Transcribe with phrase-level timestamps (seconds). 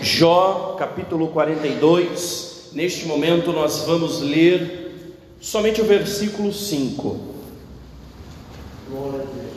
[0.00, 2.70] Jó, capítulo 42.
[2.72, 7.20] Neste momento nós vamos ler somente o versículo 5.
[8.88, 9.52] Glória a Deus.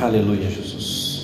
[0.00, 1.14] Aleluia, Jesus.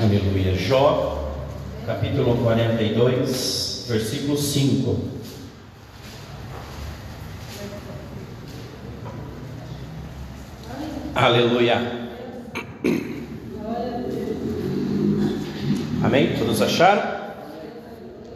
[0.00, 0.54] Aleluia.
[0.54, 1.34] Jó,
[1.84, 4.96] capítulo 42, versículo 5.
[11.14, 12.10] Aleluia.
[16.04, 16.36] Amém?
[16.38, 17.18] Todos acharam?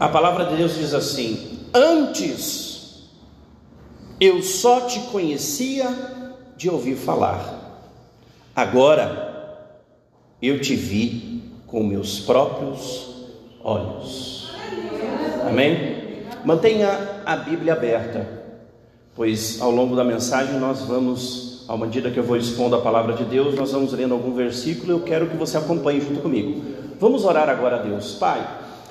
[0.00, 3.10] A palavra de Deus diz assim: Antes
[4.19, 5.86] eu só te conhecia
[6.56, 7.82] de ouvir falar,
[8.56, 9.78] agora
[10.41, 13.06] eu te vi com meus próprios
[13.62, 14.42] olhos.
[15.46, 16.24] Amém?
[16.45, 18.27] Mantenha a Bíblia aberta,
[19.14, 23.14] pois ao longo da mensagem nós vamos, à medida que eu vou expondo a palavra
[23.14, 24.92] de Deus, nós vamos lendo algum versículo.
[24.92, 26.61] Eu quero que você acompanhe junto comigo.
[26.98, 28.44] Vamos orar agora a Deus, Pai.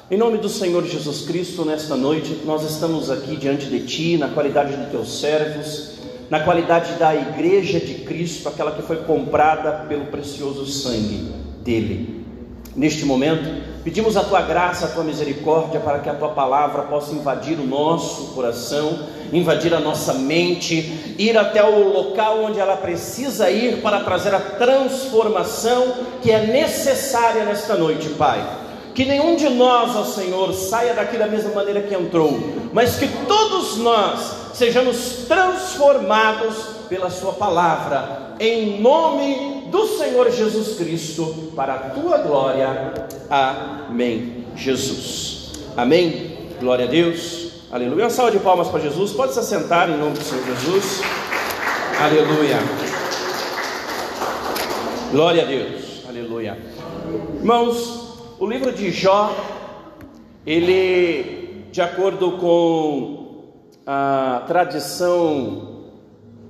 [0.09, 4.27] Em nome do Senhor Jesus Cristo, nesta noite, nós estamos aqui diante de Ti, na
[4.27, 5.93] qualidade de Teus servos,
[6.29, 11.31] na qualidade da Igreja de Cristo, aquela que foi comprada pelo precioso sangue
[11.63, 12.25] dele.
[12.75, 17.13] Neste momento, pedimos a Tua graça, a Tua misericórdia, para que a Tua palavra possa
[17.13, 18.99] invadir o nosso coração,
[19.33, 24.39] invadir a nossa mente, ir até o local onde ela precisa ir para trazer a
[24.39, 28.45] transformação que é necessária nesta noite, Pai.
[28.93, 32.37] Que nenhum de nós, ó Senhor, saia daqui da mesma maneira que entrou,
[32.73, 36.55] mas que todos nós sejamos transformados
[36.89, 43.07] pela Sua palavra, em nome do Senhor Jesus Cristo, para a tua glória.
[43.29, 44.45] Amém.
[44.55, 45.53] Jesus.
[45.77, 46.49] Amém.
[46.59, 47.51] Glória a Deus.
[47.71, 48.03] Aleluia.
[48.03, 49.13] Uma salva de palmas para Jesus.
[49.13, 51.01] Pode se assentar em nome do Senhor Jesus.
[51.99, 52.57] Aleluia.
[55.11, 56.03] Glória a Deus.
[56.07, 56.57] Aleluia.
[57.37, 59.33] Irmãos, o livro de Jó,
[60.45, 63.21] ele, de acordo com
[63.87, 65.85] a tradição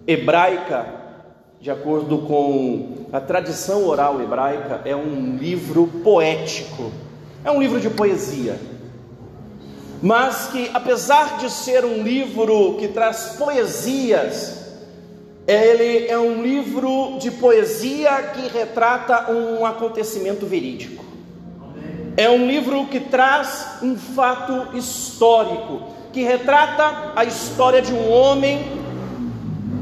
[0.07, 1.00] hebraica,
[1.61, 6.91] de acordo com a tradição oral hebraica, é um livro poético,
[7.45, 8.59] é um livro de poesia.
[10.01, 14.73] Mas que, apesar de ser um livro que traz poesias,
[15.45, 21.05] ele é um livro de poesia que retrata um acontecimento verídico.
[22.17, 28.66] É um livro que traz um fato histórico, que retrata a história de um homem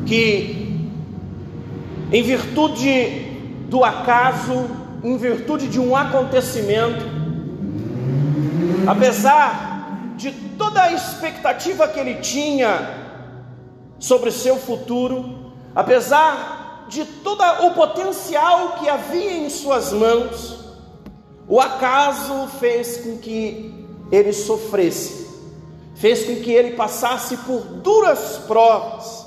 [0.05, 0.68] que,
[2.11, 3.29] em virtude
[3.69, 4.69] do acaso,
[5.03, 7.05] em virtude de um acontecimento,
[8.87, 12.97] apesar de toda a expectativa que ele tinha
[13.99, 20.59] sobre seu futuro, apesar de todo o potencial que havia em suas mãos,
[21.47, 25.27] o acaso fez com que ele sofresse,
[25.95, 29.18] fez com que ele passasse por duras provas,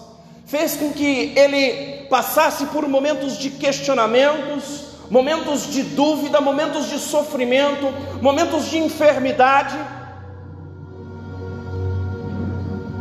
[0.53, 7.87] fez com que ele passasse por momentos de questionamentos, momentos de dúvida, momentos de sofrimento,
[8.21, 9.75] momentos de enfermidade,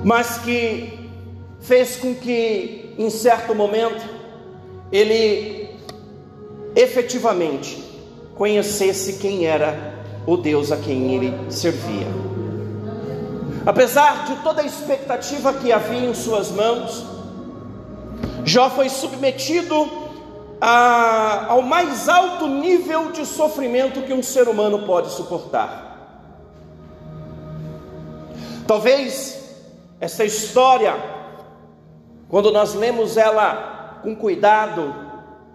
[0.02, 1.10] mas que
[1.60, 4.02] fez com que, em certo momento,
[4.90, 5.72] ele
[6.74, 7.84] efetivamente
[8.34, 9.94] conhecesse quem era
[10.26, 12.08] o Deus a quem ele servia.
[13.66, 17.12] Apesar de toda a expectativa que havia em suas mãos,
[18.44, 19.90] Jó foi submetido
[20.60, 25.92] a, ao mais alto nível de sofrimento que um ser humano pode suportar.
[28.68, 29.42] Talvez
[30.00, 30.96] essa história,
[32.30, 34.94] quando nós lemos ela com cuidado,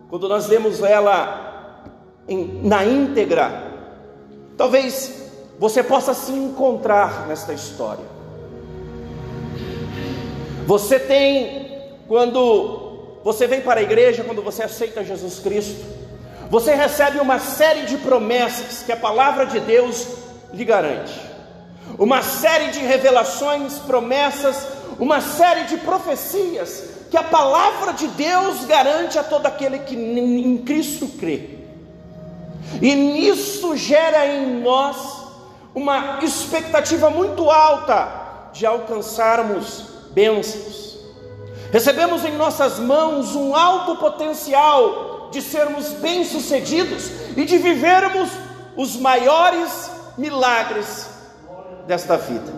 [0.08, 1.82] quando nós lemos ela
[2.28, 3.72] em, na íntegra,
[4.56, 8.04] talvez você possa se encontrar nesta história.
[10.66, 11.65] Você tem,
[12.08, 15.84] quando você vem para a igreja, quando você aceita Jesus Cristo,
[16.48, 20.06] você recebe uma série de promessas que a palavra de Deus
[20.52, 21.20] lhe garante,
[21.98, 24.68] uma série de revelações, promessas,
[24.98, 30.58] uma série de profecias que a palavra de Deus garante a todo aquele que em
[30.58, 31.50] Cristo crê.
[32.82, 35.24] E nisso gera em nós
[35.74, 40.85] uma expectativa muito alta de alcançarmos bênçãos.
[41.72, 48.30] Recebemos em nossas mãos um alto potencial de sermos bem-sucedidos e de vivermos
[48.76, 51.08] os maiores milagres
[51.86, 52.52] desta vida.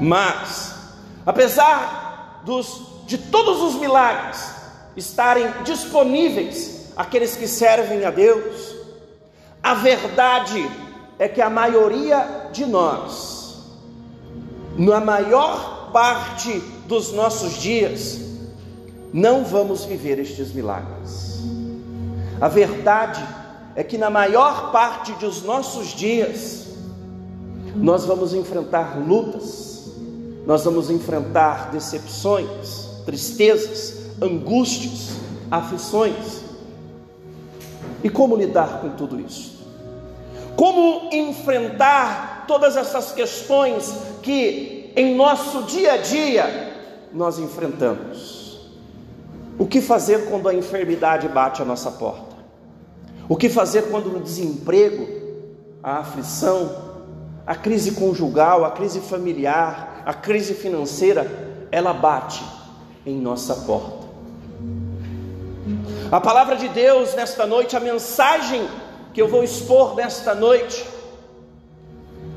[0.00, 0.74] Mas,
[1.26, 4.54] apesar dos, de todos os milagres
[4.96, 8.76] estarem disponíveis àqueles que servem a Deus,
[9.62, 10.70] a verdade
[11.18, 13.64] é que a maioria de nós,
[14.76, 18.20] na maior parte dos nossos dias,
[19.12, 21.40] não vamos viver estes milagres.
[22.40, 23.24] A verdade
[23.74, 26.66] é que na maior parte dos nossos dias,
[27.74, 29.92] nós vamos enfrentar lutas,
[30.46, 35.10] nós vamos enfrentar decepções, tristezas, angústias,
[35.50, 36.42] aflições.
[38.02, 39.58] E como lidar com tudo isso?
[40.56, 43.92] Como enfrentar todas essas questões
[44.22, 46.74] que em nosso dia a dia
[47.12, 48.68] nós enfrentamos?
[49.56, 52.36] O que fazer quando a enfermidade bate a nossa porta?
[53.28, 55.06] O que fazer quando o desemprego,
[55.80, 56.88] a aflição,
[57.46, 61.30] a crise conjugal, a crise familiar, a crise financeira,
[61.70, 62.42] ela bate
[63.06, 64.08] em nossa porta.
[66.10, 68.66] A palavra de Deus nesta noite, a mensagem
[69.14, 70.84] que eu vou expor nesta noite,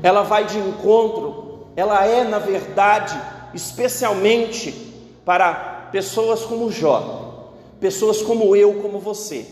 [0.00, 1.41] ela vai de encontro,
[1.74, 3.18] ela é, na verdade,
[3.54, 4.92] especialmente
[5.24, 9.46] para pessoas como Jó, pessoas como eu, como você,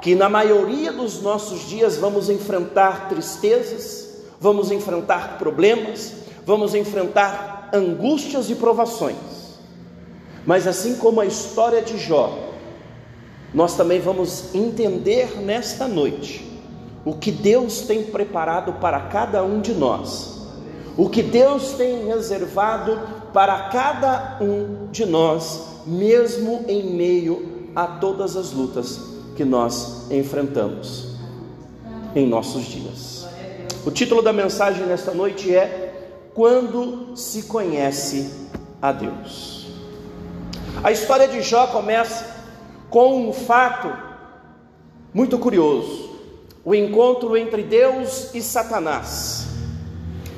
[0.00, 6.14] que na maioria dos nossos dias vamos enfrentar tristezas, vamos enfrentar problemas,
[6.46, 9.16] vamos enfrentar angústias e provações.
[10.46, 12.50] Mas assim como a história de Jó,
[13.52, 16.48] nós também vamos entender nesta noite
[17.04, 20.39] o que Deus tem preparado para cada um de nós,
[20.96, 22.98] o que Deus tem reservado
[23.32, 29.00] para cada um de nós, mesmo em meio a todas as lutas
[29.36, 31.14] que nós enfrentamos
[32.14, 33.26] em nossos dias.
[33.86, 38.48] O título da mensagem nesta noite é Quando se conhece
[38.82, 39.68] a Deus.
[40.82, 42.36] A história de Jó começa
[42.88, 43.90] com um fato
[45.14, 46.10] muito curioso:
[46.64, 49.49] o encontro entre Deus e Satanás.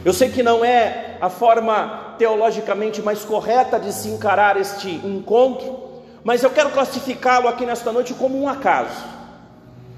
[0.04, 5.90] Eu sei que não é a forma teologicamente mais correta de se encarar este encontro,
[6.25, 9.04] mas eu quero classificá-lo aqui nesta noite como um acaso.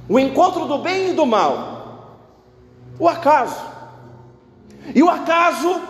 [0.09, 2.19] O encontro do bem e do mal,
[2.99, 3.73] o acaso.
[4.95, 5.81] E o acaso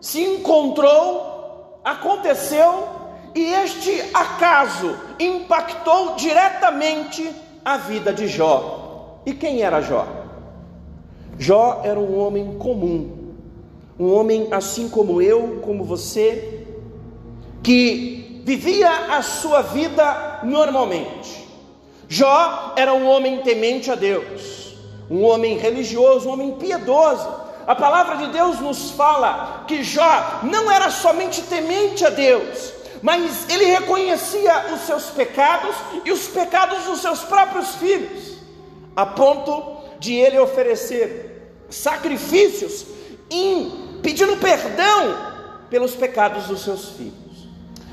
[0.00, 2.88] se encontrou, aconteceu,
[3.34, 7.30] e este acaso impactou diretamente
[7.62, 9.20] a vida de Jó.
[9.26, 10.06] E quem era Jó?
[11.38, 13.21] Jó era um homem comum,
[13.98, 16.66] um homem assim como eu, como você,
[17.62, 21.48] que vivia a sua vida normalmente.
[22.08, 24.62] Jó era um homem temente a Deus
[25.12, 27.28] um homem religioso, um homem piedoso.
[27.66, 32.72] A palavra de Deus nos fala que Jó não era somente temente a Deus,
[33.02, 38.38] mas ele reconhecia os seus pecados e os pecados dos seus próprios filhos,
[38.96, 42.86] a ponto de ele oferecer sacrifícios
[43.30, 45.32] em, pedindo perdão
[45.70, 47.48] pelos pecados dos seus filhos.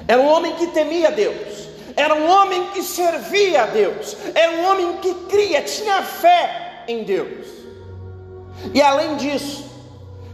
[0.08, 4.66] Era um homem que temia Deus, era um homem que servia a Deus, era um
[4.66, 7.48] homem que cria, tinha fé em Deus.
[8.74, 9.66] E além disso,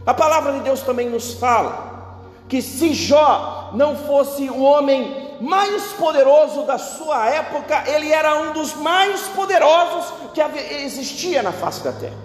[0.06, 1.86] a palavra de Deus também nos fala
[2.48, 8.52] que se Jó não fosse o homem mais poderoso da sua época, ele era um
[8.52, 10.40] dos mais poderosos que
[10.82, 12.16] existia na face da terra.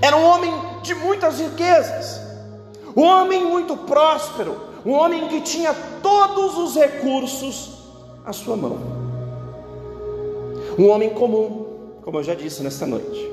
[0.00, 0.52] Era um homem
[0.82, 2.20] de muitas riquezas,
[2.96, 7.72] um homem muito próspero, um homem que tinha todos os recursos
[8.24, 8.78] à sua mão.
[10.78, 11.66] Um homem comum,
[12.02, 13.32] como eu já disse nesta noite.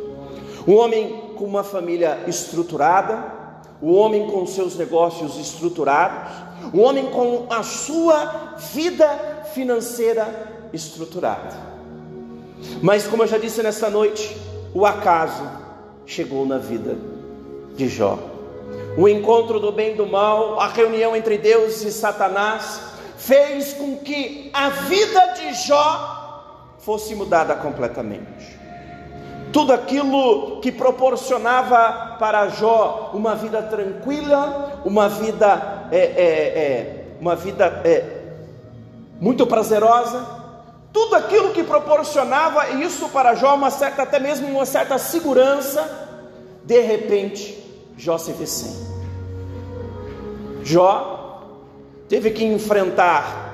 [0.68, 3.42] Um homem com uma família estruturada,
[3.82, 6.32] um homem com seus negócios estruturados,
[6.74, 9.08] um homem com a sua vida
[9.54, 11.72] financeira estruturada.
[12.82, 14.38] Mas, como eu já disse nesta noite,
[14.74, 15.44] o acaso
[16.06, 16.96] chegou na vida
[17.76, 18.31] de Jó.
[18.98, 22.82] O encontro do bem e do mal, a reunião entre Deus e Satanás,
[23.18, 28.60] fez com que a vida de Jó fosse mudada completamente.
[29.54, 37.36] Tudo aquilo que proporcionava para Jó uma vida tranquila, uma vida, é, é, é, uma
[37.36, 38.04] vida é,
[39.22, 40.26] muito prazerosa,
[40.92, 46.10] tudo aquilo que proporcionava isso para Jó, uma certa, até mesmo uma certa segurança,
[46.66, 47.61] de repente
[47.98, 48.74] Jó se vê sem.
[50.64, 51.44] Jó
[52.08, 53.50] teve que enfrentar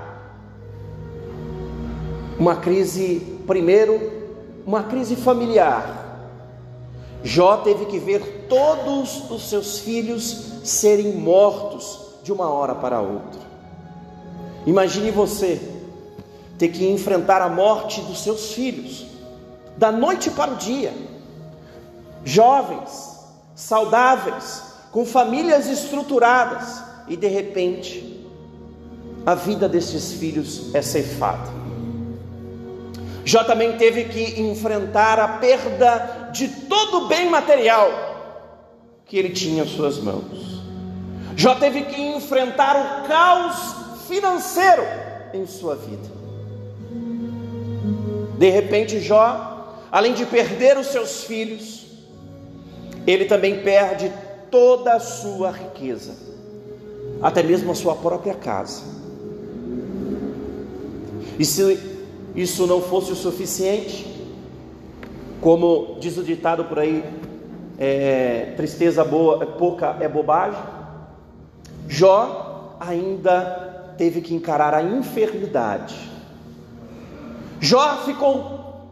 [2.40, 4.00] uma crise, primeiro,
[4.66, 6.06] uma crise familiar.
[7.24, 13.42] Jó teve que ver todos os seus filhos serem mortos de uma hora para outra.
[14.66, 15.62] Imagine você
[16.58, 19.06] ter que enfrentar a morte dos seus filhos,
[19.78, 20.94] da noite para o dia.
[22.26, 23.17] Jovens,
[23.58, 24.62] saudáveis,
[24.92, 28.24] com famílias estruturadas, e de repente,
[29.26, 31.50] a vida desses filhos é ceifada.
[33.26, 37.90] Jó também teve que enfrentar a perda de todo o bem material
[39.08, 40.62] que ele tinha em suas mãos.
[41.36, 44.84] Jó teve que enfrentar o caos financeiro
[45.34, 46.10] em sua vida.
[48.38, 51.87] De repente, Jó, além de perder os seus filhos,
[53.08, 54.12] ele também perde
[54.52, 56.12] toda a sua riqueza,
[57.22, 58.84] até mesmo a sua própria casa.
[61.40, 61.80] E se
[62.36, 64.06] isso não fosse o suficiente,
[65.40, 67.04] como diz o ditado por aí,
[67.80, 70.62] é, tristeza boa, pouca é bobagem,
[71.88, 75.96] Jó ainda teve que encarar a enfermidade.
[77.62, 78.84] Jó ficou,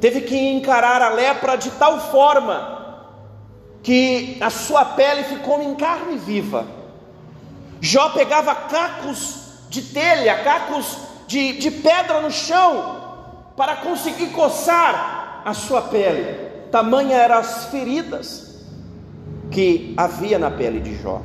[0.00, 2.79] teve que encarar a lepra de tal forma
[3.82, 6.66] que a sua pele ficou em carne viva.
[7.80, 13.00] Jó pegava cacos de telha, cacos de, de pedra no chão,
[13.56, 16.50] para conseguir coçar a sua pele.
[16.70, 18.50] Tamanha eram as feridas
[19.50, 21.22] que havia na pele de Jó.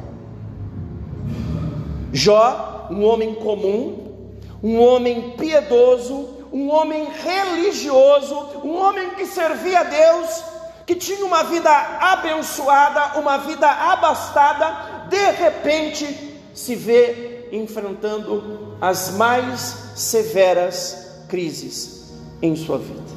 [2.11, 4.31] Jó, um homem comum,
[4.63, 10.43] um homem piedoso, um homem religioso, um homem que servia a Deus,
[10.85, 19.91] que tinha uma vida abençoada, uma vida abastada, de repente se vê enfrentando as mais
[19.95, 23.15] severas crises em sua vida.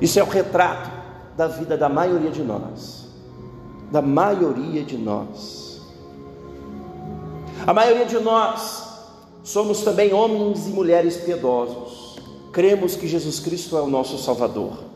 [0.00, 0.90] Isso é o retrato
[1.36, 3.06] da vida da maioria de nós.
[3.92, 5.80] Da maioria de nós.
[7.66, 8.82] A maioria de nós
[9.44, 12.18] somos também homens e mulheres piedosos.
[12.52, 14.89] Cremos que Jesus Cristo é o nosso Salvador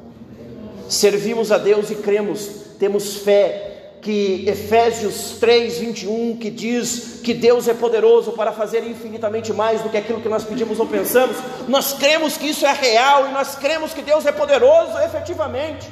[0.88, 2.49] servimos a Deus e cremos,
[2.79, 9.53] temos fé que Efésios 3, 21, que diz que Deus é poderoso para fazer infinitamente
[9.53, 11.37] mais do que aquilo que nós pedimos ou pensamos,
[11.67, 15.88] nós cremos que isso é real e nós cremos que Deus é poderoso efetivamente.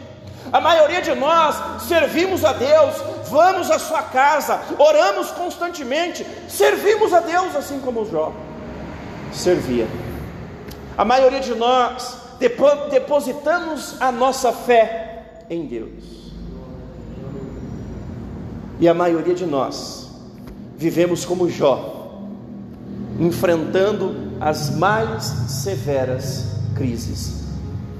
[0.52, 2.96] A maioria de nós servimos a Deus,
[3.30, 8.32] vamos à sua casa, oramos constantemente, servimos a Deus assim como Jó
[9.32, 9.86] servia.
[10.96, 12.16] A maioria de nós
[12.90, 16.32] depositamos a nossa fé em Deus.
[18.80, 20.10] E a maioria de nós
[20.76, 22.18] vivemos como Jó,
[23.20, 27.44] enfrentando as mais severas crises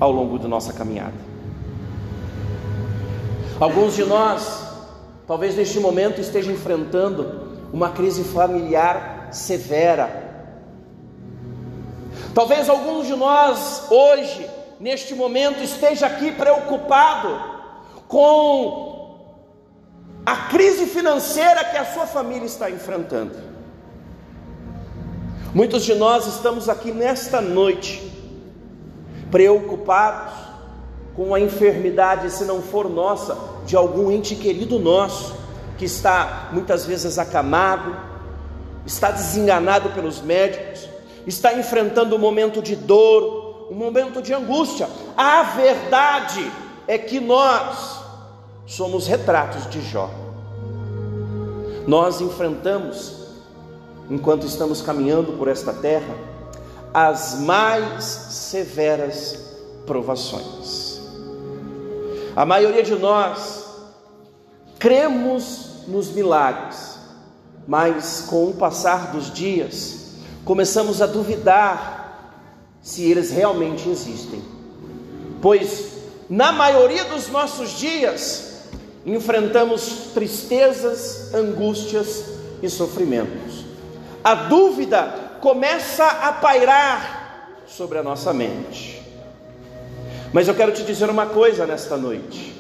[0.00, 1.14] ao longo da nossa caminhada.
[3.60, 4.66] Alguns de nós,
[5.26, 10.21] talvez neste momento, estejam enfrentando uma crise familiar severa,
[12.34, 14.48] Talvez alguns de nós hoje,
[14.80, 17.38] neste momento, esteja aqui preocupado
[18.08, 19.18] com
[20.24, 23.36] a crise financeira que a sua família está enfrentando.
[25.54, 28.10] Muitos de nós estamos aqui nesta noite
[29.30, 30.32] preocupados
[31.14, 33.36] com a enfermidade, se não for nossa,
[33.66, 35.34] de algum ente querido nosso,
[35.76, 37.94] que está muitas vezes acamado,
[38.86, 40.88] está desenganado pelos médicos,
[41.26, 44.88] está enfrentando um momento de dor, um momento de angústia.
[45.16, 46.50] A verdade
[46.86, 48.00] é que nós
[48.66, 50.10] somos retratos de Jó.
[51.86, 53.26] Nós enfrentamos,
[54.10, 56.14] enquanto estamos caminhando por esta terra,
[56.94, 59.38] as mais severas
[59.86, 61.00] provações.
[62.36, 63.66] A maioria de nós
[64.78, 66.98] cremos nos milagres,
[67.66, 70.01] mas com o passar dos dias,
[70.44, 72.02] começamos a duvidar
[72.82, 74.42] se eles realmente existem,
[75.40, 75.92] pois
[76.28, 78.64] na maioria dos nossos dias
[79.04, 82.24] enfrentamos tristezas, angústias
[82.62, 83.64] e sofrimentos.
[84.22, 89.02] A dúvida começa a pairar sobre a nossa mente.
[90.32, 92.54] Mas eu quero te dizer uma coisa nesta noite.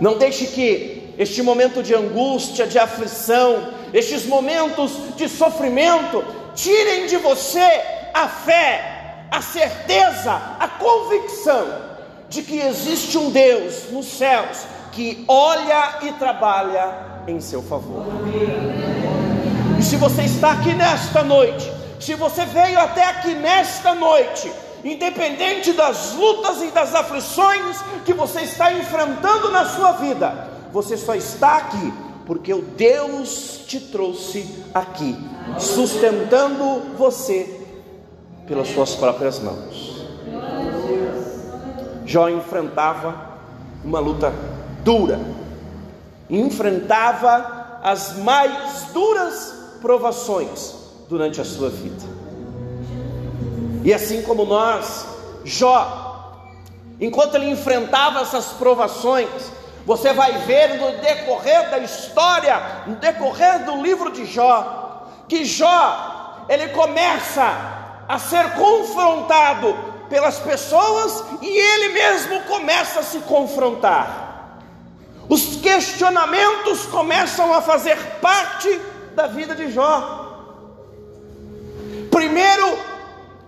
[0.00, 7.16] Não deixe que este momento de angústia, de aflição, estes momentos de sofrimento, tirem de
[7.18, 7.80] você
[8.14, 11.66] a fé, a certeza, a convicção
[12.28, 14.58] de que existe um Deus nos céus
[14.92, 18.06] que olha e trabalha em seu favor.
[19.78, 21.70] E se você está aqui nesta noite,
[22.00, 24.50] se você veio até aqui nesta noite,
[24.84, 31.14] independente das lutas e das aflições que você está enfrentando na sua vida, você só
[31.14, 31.92] está aqui
[32.32, 35.14] porque o Deus te trouxe aqui,
[35.58, 37.60] sustentando você
[38.46, 40.02] pelas suas próprias mãos.
[42.06, 43.38] Jó enfrentava
[43.84, 44.32] uma luta
[44.82, 45.20] dura,
[46.30, 50.74] enfrentava as mais duras provações
[51.10, 52.02] durante a sua vida.
[53.84, 55.04] E assim como nós,
[55.44, 56.48] Jó,
[56.98, 59.28] enquanto ele enfrentava essas provações,
[59.84, 66.44] você vai ver no decorrer da história, no decorrer do livro de Jó, que Jó,
[66.48, 69.74] ele começa a ser confrontado
[70.08, 74.58] pelas pessoas e ele mesmo começa a se confrontar.
[75.28, 78.80] Os questionamentos começam a fazer parte
[79.14, 80.20] da vida de Jó.
[82.10, 82.78] Primeiro,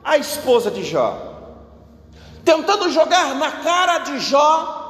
[0.02, 1.16] a esposa de Jó,
[2.44, 4.83] tentando jogar na cara de Jó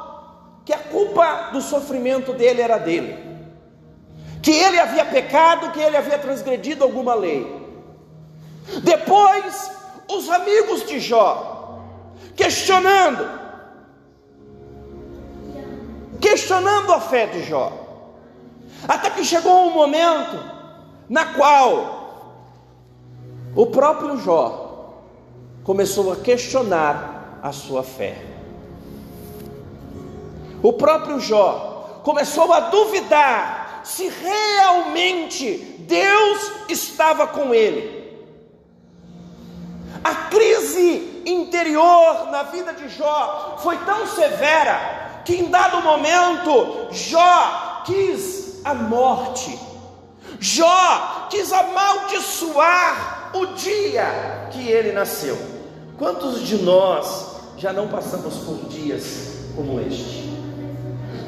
[0.65, 3.15] que a culpa do sofrimento dele era dele,
[4.41, 7.63] que ele havia pecado, que ele havia transgredido alguma lei.
[8.83, 9.71] Depois,
[10.11, 11.79] os amigos de Jó,
[12.35, 13.29] questionando,
[16.19, 17.71] questionando a fé de Jó,
[18.87, 20.43] até que chegou um momento
[21.07, 22.41] na qual
[23.55, 24.93] o próprio Jó
[25.63, 28.34] começou a questionar a sua fé
[30.67, 38.03] o próprio Jó começou a duvidar se realmente Deus estava com ele.
[40.03, 47.83] A crise interior na vida de Jó foi tão severa que em dado momento Jó
[47.85, 49.59] quis a morte.
[50.39, 55.37] Jó quis amaldiçoar o dia que ele nasceu.
[55.99, 60.34] Quantos de nós já não passamos por dias como este?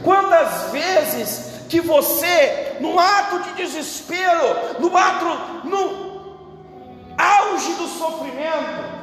[0.04, 6.08] Quantas vezes que você, no ato de desespero, no ato, no
[7.17, 8.98] auge do sofrimento,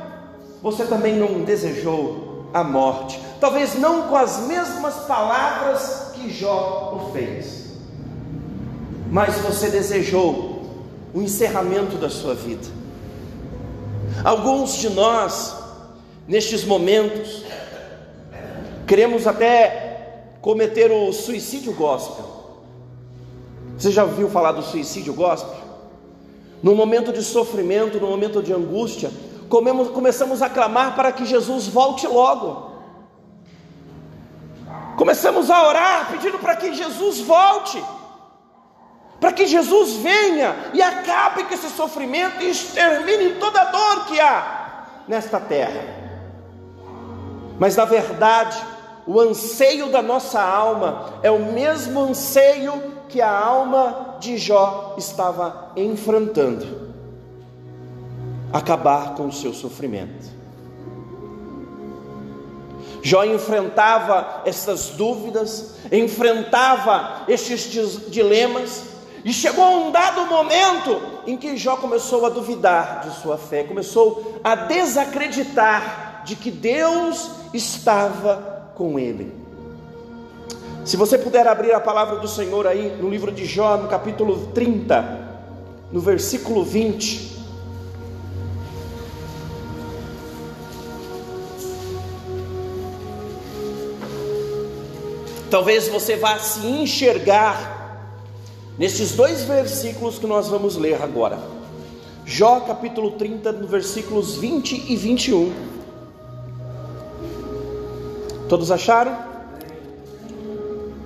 [0.63, 7.13] você também não desejou a morte, talvez não com as mesmas palavras que Jó o
[7.13, 7.65] fez,
[9.11, 10.55] mas você desejou
[11.13, 12.67] o encerramento da sua vida.
[14.25, 15.57] Alguns de nós,
[16.27, 17.45] nestes momentos,
[18.87, 19.84] queremos até
[20.45, 22.23] cometer o suicídio gospel.
[23.79, 25.57] Você já ouviu falar do suicídio gospel?
[26.63, 29.11] No momento de sofrimento, no momento de angústia,
[29.49, 32.73] comemos, começamos a clamar para que Jesus volte logo.
[34.99, 37.83] Começamos a orar pedindo para que Jesus volte,
[39.19, 44.21] para que Jesus venha e acabe com esse sofrimento e extermine toda a dor que
[44.21, 46.05] há nesta terra.
[47.59, 48.74] Mas na verdade,
[49.07, 52.73] o anseio da nossa alma é o mesmo anseio
[53.09, 56.93] que a alma de Jó estava enfrentando
[58.53, 60.33] acabar com o seu sofrimento.
[63.03, 71.77] Jó enfrentava essas dúvidas, enfrentava estes dilemas, e chegou um dado momento em que Jó
[71.77, 79.33] começou a duvidar de sua fé, começou a desacreditar de que Deus estava com ele.
[80.85, 84.49] Se você puder abrir a palavra do Senhor aí no livro de Jó, no capítulo
[84.53, 85.25] 30,
[85.91, 87.33] no versículo 20.
[95.51, 98.11] Talvez você vá se enxergar
[98.77, 101.39] nesses dois versículos que nós vamos ler agora.
[102.27, 105.74] Jó capítulo 30, no versículos 20 e 21.
[108.49, 109.17] Todos acharam?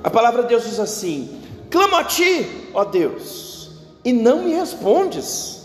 [0.02, 3.70] A palavra de Deus diz assim: Clamo a ti, ó Deus,
[4.04, 5.58] e não me respondes.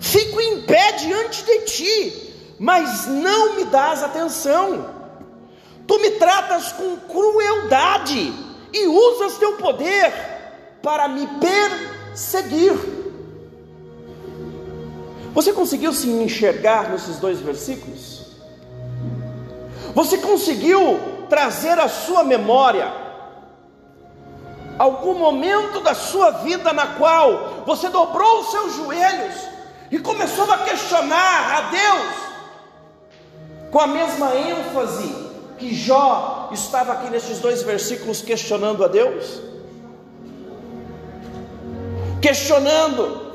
[0.00, 5.02] Fico em pé diante de ti, mas não me dás atenção.
[5.86, 8.32] Tu me tratas com crueldade
[8.72, 10.12] e usas teu poder
[10.82, 12.74] para me perseguir.
[15.34, 18.11] Você conseguiu se enxergar nesses dois versículos?
[19.94, 22.92] Você conseguiu trazer à sua memória
[24.78, 29.34] algum momento da sua vida na qual você dobrou os seus joelhos
[29.90, 32.32] e começou a questionar a Deus
[33.70, 35.14] com a mesma ênfase
[35.58, 39.40] que Jó estava aqui nesses dois versículos questionando a Deus?
[42.20, 43.32] Questionando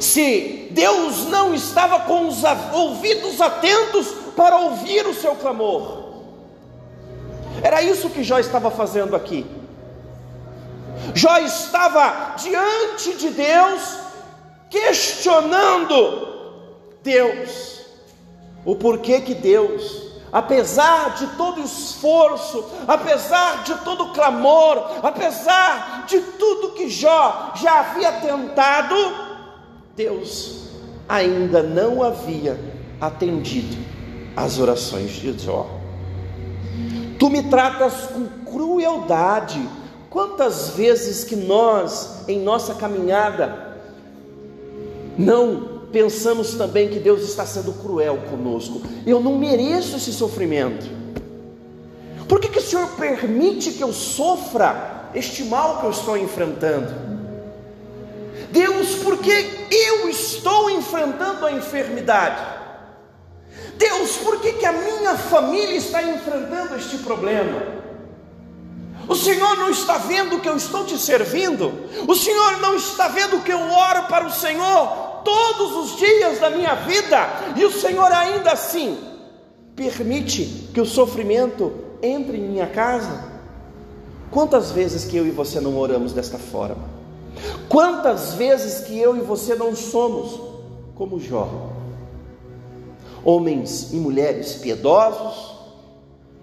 [0.00, 6.04] se Deus não estava com os ouvidos atentos para ouvir o seu clamor.
[7.60, 9.44] Era isso que Jó estava fazendo aqui.
[11.12, 13.98] Jó estava diante de Deus,
[14.70, 16.28] questionando
[17.02, 17.80] Deus,
[18.64, 26.74] o porquê que Deus apesar de todo esforço, apesar de todo clamor, apesar de tudo
[26.74, 28.94] que Jó já havia tentado,
[29.96, 30.68] Deus
[31.08, 32.60] ainda não havia
[33.00, 33.87] atendido
[34.36, 35.78] as orações de Jó.
[37.18, 39.60] Tu me tratas com crueldade.
[40.08, 43.76] Quantas vezes que nós, em nossa caminhada,
[45.18, 48.80] não pensamos também que Deus está sendo cruel conosco.
[49.06, 50.86] Eu não mereço esse sofrimento.
[52.28, 56.94] Por que, que o Senhor permite que eu sofra este mal que eu estou enfrentando?
[58.50, 59.30] Deus, por que
[59.70, 62.57] eu estou enfrentando a enfermidade?
[63.78, 67.62] Deus, por que, que a minha família está enfrentando este problema?
[69.08, 71.72] O Senhor não está vendo que eu estou te servindo?
[72.06, 76.50] O Senhor não está vendo que eu oro para o Senhor todos os dias da
[76.50, 77.18] minha vida,
[77.56, 78.98] e o Senhor ainda assim
[79.74, 83.38] permite que o sofrimento entre em minha casa.
[84.30, 86.84] Quantas vezes que eu e você não oramos desta forma?
[87.68, 90.40] Quantas vezes que eu e você não somos
[90.94, 91.67] como Jó?
[93.28, 95.54] Homens e mulheres piedosos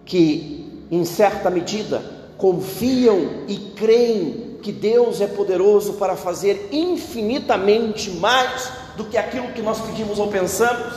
[0.05, 1.99] que em certa medida
[2.37, 9.63] confiam e creem que Deus é poderoso para fazer infinitamente mais do que aquilo que
[9.63, 10.93] nós pedimos ou pensamos.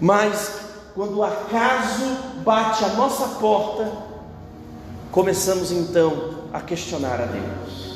[0.00, 0.52] Mas
[0.94, 2.04] quando o acaso
[2.42, 3.92] bate a nossa porta,
[5.12, 7.86] começamos então a questionar a Deus.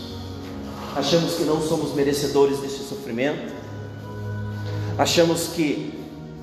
[0.95, 3.50] Achamos que não somos merecedores desse sofrimento.
[5.01, 5.99] Achamos que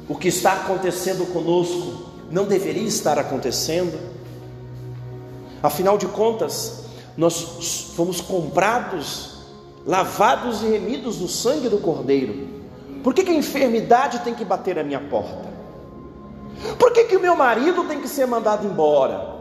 [0.10, 4.18] o que está acontecendo conosco não deveria estar acontecendo
[5.62, 9.40] Afinal de contas, nós fomos comprados,
[9.86, 12.48] lavados e remidos no sangue do Cordeiro.
[13.04, 15.48] Por que, que a enfermidade tem que bater a minha porta?
[16.78, 19.36] Por que, que o meu marido tem que ser mandado embora?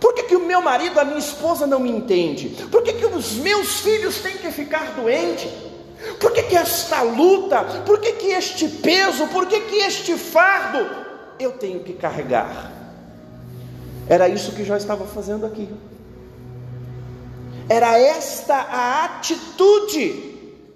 [0.00, 2.48] Por que, que o meu marido, a minha esposa não me entende?
[2.70, 5.50] Por que, que os meus filhos têm que ficar doentes?
[6.18, 7.62] Por que, que esta luta?
[7.84, 9.26] Por que, que este peso?
[9.28, 10.88] Por que, que este fardo
[11.38, 12.72] eu tenho que carregar?
[14.08, 15.68] Era isso que Jó estava fazendo aqui.
[17.68, 20.30] Era esta a atitude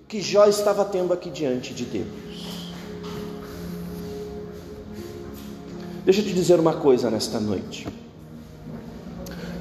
[0.06, 2.72] que Jó estava tendo aqui diante de Deus.
[6.04, 7.88] Deixa eu te dizer uma coisa nesta noite.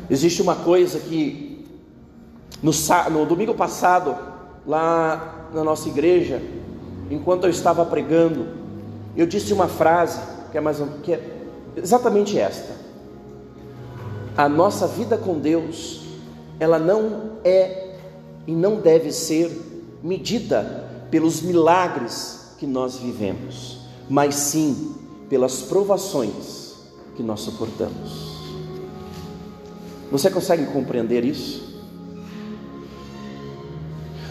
[0.09, 1.65] Existe uma coisa que
[2.61, 2.71] no,
[3.11, 4.15] no domingo passado,
[4.67, 6.41] lá na nossa igreja,
[7.09, 8.47] enquanto eu estava pregando,
[9.15, 10.19] eu disse uma frase
[10.51, 11.21] que é, mais, que é
[11.75, 12.83] exatamente esta
[14.35, 16.01] a nossa vida com Deus,
[16.59, 17.95] ela não é
[18.47, 19.51] e não deve ser
[20.01, 24.95] medida pelos milagres que nós vivemos, mas sim
[25.29, 26.73] pelas provações
[27.15, 28.33] que nós suportamos.
[30.11, 31.62] Você consegue compreender isso?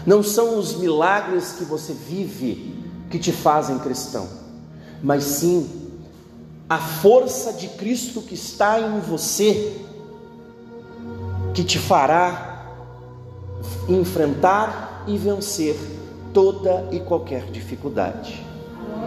[0.05, 2.75] Não são os milagres que você vive
[3.09, 4.27] que te fazem cristão,
[5.01, 5.69] mas sim
[6.69, 9.79] a força de Cristo que está em você
[11.53, 12.65] que te fará
[13.87, 15.77] enfrentar e vencer
[16.33, 18.43] toda e qualquer dificuldade.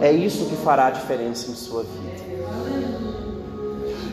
[0.01, 2.27] É isso que fará a diferença em sua vida.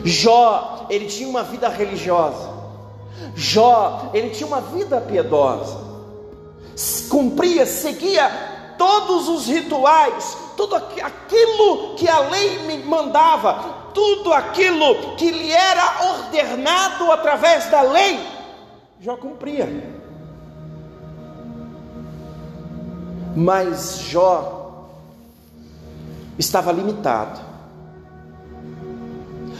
[0.03, 2.49] Jó, ele tinha uma vida religiosa.
[3.35, 5.84] Jó, ele tinha uma vida piedosa.
[7.09, 8.29] Cumpria, seguia
[8.77, 16.13] todos os rituais, tudo aquilo que a lei me mandava, tudo aquilo que lhe era
[16.13, 18.19] ordenado através da lei,
[18.99, 19.67] Jó cumpria.
[23.35, 24.87] Mas Jó
[26.37, 27.39] estava limitado.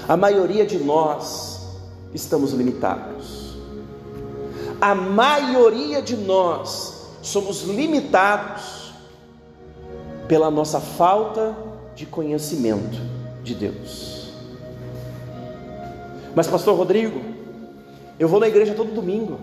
[0.07, 1.67] A maioria de nós
[2.13, 3.55] estamos limitados.
[4.79, 6.94] A maioria de nós
[7.25, 8.93] somos limitados
[10.27, 11.55] pela nossa falta
[11.95, 12.99] de conhecimento
[13.43, 14.31] de Deus.
[16.35, 17.21] Mas, Pastor Rodrigo,
[18.19, 19.39] eu vou na igreja todo domingo.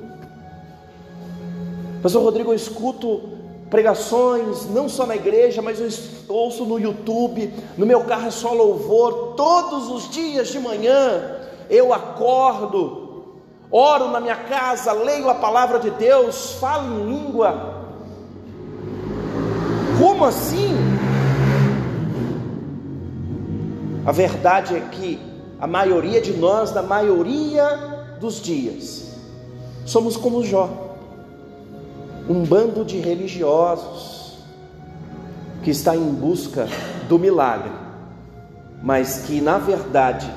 [2.03, 3.31] Pastor Rodrigo, eu escuto
[3.71, 5.88] pregações, não só na igreja, mas eu
[6.35, 11.40] ouço no YouTube, no meu carro é só louvor, todos os dias de manhã
[11.71, 13.02] eu acordo,
[13.73, 17.83] oro na minha casa, leio a palavra de Deus, falo em língua.
[19.99, 20.77] Como assim?
[24.05, 25.19] A verdade é que
[25.59, 29.13] a maioria de nós, na maioria dos dias,
[29.85, 30.97] Somos como Jó,
[32.29, 34.39] um bando de religiosos
[35.63, 36.69] que está em busca
[37.09, 37.73] do milagre,
[38.81, 40.33] mas que na verdade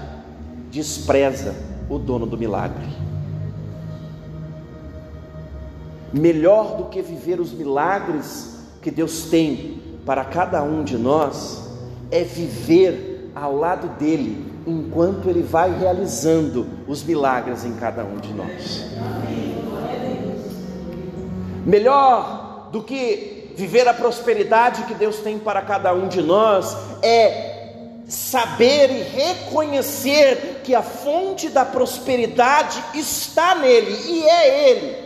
[0.72, 1.54] despreza
[1.90, 3.05] o dono do milagre.
[6.18, 11.70] Melhor do que viver os milagres que Deus tem para cada um de nós
[12.10, 18.34] é viver ao lado dele enquanto ele vai realizando os milagres em cada um de
[18.34, 18.86] nós.
[21.66, 27.74] Melhor do que viver a prosperidade que Deus tem para cada um de nós é
[28.08, 35.05] saber e reconhecer que a fonte da prosperidade está nele e é ele.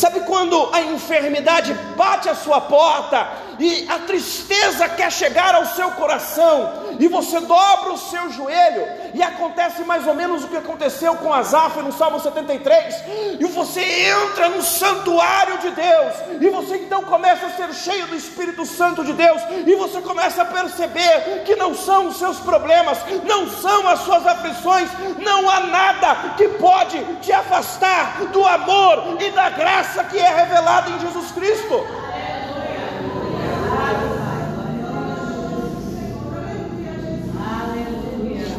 [0.00, 3.28] Sabe quando a enfermidade bate a sua porta
[3.60, 9.22] e a tristeza quer chegar ao seu coração, e você dobra o seu joelho, e
[9.22, 12.94] acontece mais ou menos o que aconteceu com Asaf no Salmo 73,
[13.38, 18.16] e você entra no santuário de Deus, e você então começa a ser cheio do
[18.16, 22.98] Espírito Santo de Deus, e você começa a perceber que não são os seus problemas,
[23.24, 29.30] não são as suas aflições, não há nada que pode te afastar do amor e
[29.32, 31.99] da graça que é revelada em Jesus Cristo.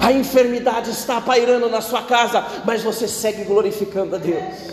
[0.01, 4.71] A enfermidade está pairando na sua casa, mas você segue glorificando a Deus.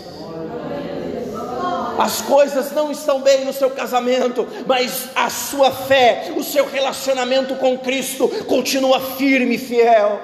[1.99, 7.55] As coisas não estão bem no seu casamento, mas a sua fé, o seu relacionamento
[7.55, 10.19] com Cristo continua firme e fiel.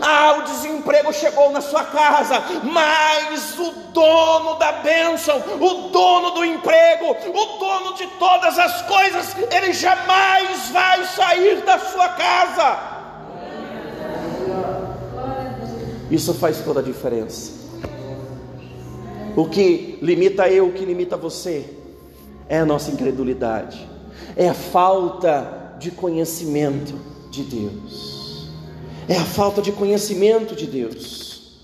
[0.00, 6.44] Ah, o desemprego chegou na sua casa, mas o dono da bênção, o dono do
[6.44, 12.97] emprego, o dono de todas as coisas, ele jamais vai sair da sua casa.
[16.10, 17.52] Isso faz toda a diferença.
[19.36, 21.64] O que limita eu, o que limita você,
[22.48, 23.88] é a nossa incredulidade,
[24.36, 26.94] é a falta de conhecimento
[27.30, 28.50] de Deus,
[29.08, 31.58] é a falta de conhecimento de Deus.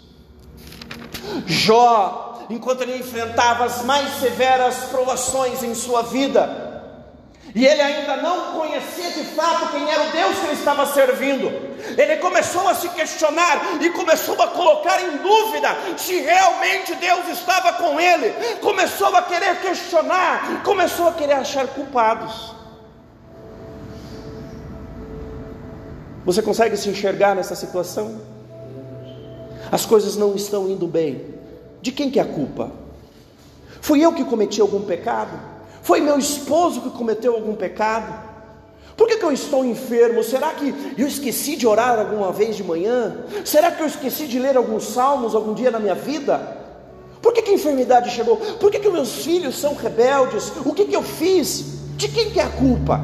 [1.47, 6.65] Jó, enquanto ele enfrentava as mais severas provações em sua vida,
[7.55, 11.64] e ele ainda não conhecia de fato quem era o Deus que ele estava servindo.
[11.97, 17.73] Ele começou a se questionar e começou a colocar em dúvida se realmente Deus estava
[17.75, 18.31] com ele.
[18.61, 22.55] Começou a querer questionar, começou a querer achar culpados.
[26.25, 28.21] Você consegue se enxergar nessa situação?
[29.71, 31.35] As coisas não estão indo bem.
[31.83, 32.73] De quem que é a culpa?
[33.81, 35.39] Fui eu que cometi algum pecado?
[35.83, 38.34] Foi meu esposo que cometeu algum pecado?
[38.97, 40.23] Por que, que, eu estou enfermo?
[40.23, 43.25] Será que eu esqueci de orar alguma vez de manhã?
[43.45, 46.65] Será que eu esqueci de ler alguns salmos algum dia na minha vida?
[47.21, 48.37] Por que, que a enfermidade chegou?
[48.37, 50.53] Por que, que meus filhos são rebeldes?
[50.65, 51.75] O que, que eu fiz?
[51.97, 53.01] De quem que é a culpa?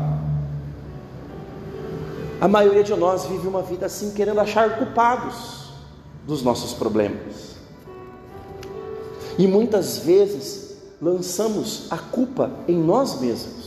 [2.40, 5.70] A maioria de nós vive uma vida assim, querendo achar culpados
[6.26, 7.56] dos nossos problemas.
[9.38, 13.59] E muitas vezes lançamos a culpa em nós mesmos.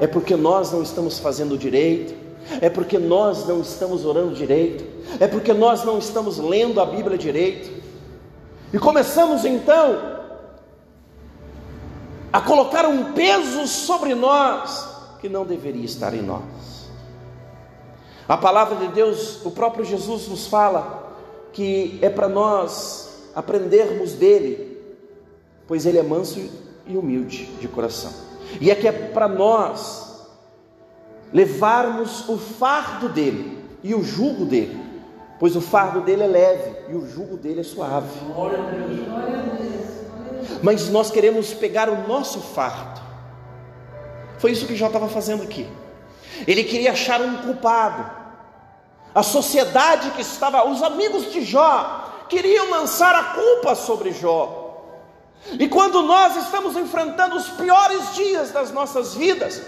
[0.00, 2.14] É porque nós não estamos fazendo direito,
[2.60, 4.84] é porque nós não estamos orando direito,
[5.18, 7.82] é porque nós não estamos lendo a Bíblia direito.
[8.72, 10.16] E começamos então
[12.32, 14.86] a colocar um peso sobre nós
[15.20, 16.90] que não deveria estar em nós.
[18.28, 21.14] A palavra de Deus, o próprio Jesus nos fala
[21.52, 24.76] que é para nós aprendermos dele
[25.66, 26.40] pois ele é manso
[26.86, 28.12] e humilde de coração.
[28.60, 30.26] E é que é para nós
[31.32, 34.80] levarmos o fardo dele e o jugo dele,
[35.38, 38.08] pois o fardo dele é leve e o jugo dele é suave.
[40.62, 43.00] Mas nós queremos pegar o nosso fardo.
[44.38, 45.68] Foi isso que Jó estava fazendo aqui.
[46.46, 48.10] Ele queria achar um culpado.
[49.14, 54.65] A sociedade que estava, os amigos de Jó, queriam lançar a culpa sobre Jó.
[55.58, 59.62] E quando nós estamos enfrentando os piores dias das nossas vidas,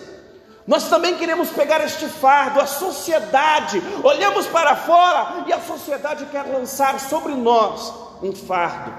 [0.66, 6.42] nós também queremos pegar este fardo, a sociedade, olhamos para fora e a sociedade quer
[6.42, 8.92] lançar sobre nós um fardo.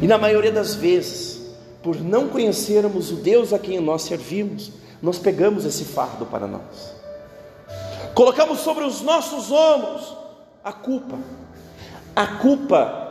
[0.00, 1.40] E na maioria das vezes,
[1.82, 4.70] por não conhecermos o Deus a quem nós servimos,
[5.02, 6.94] nós pegamos esse fardo para nós.
[8.14, 10.16] Colocamos sobre os nossos ombros
[10.62, 11.18] a culpa.
[12.14, 13.07] A culpa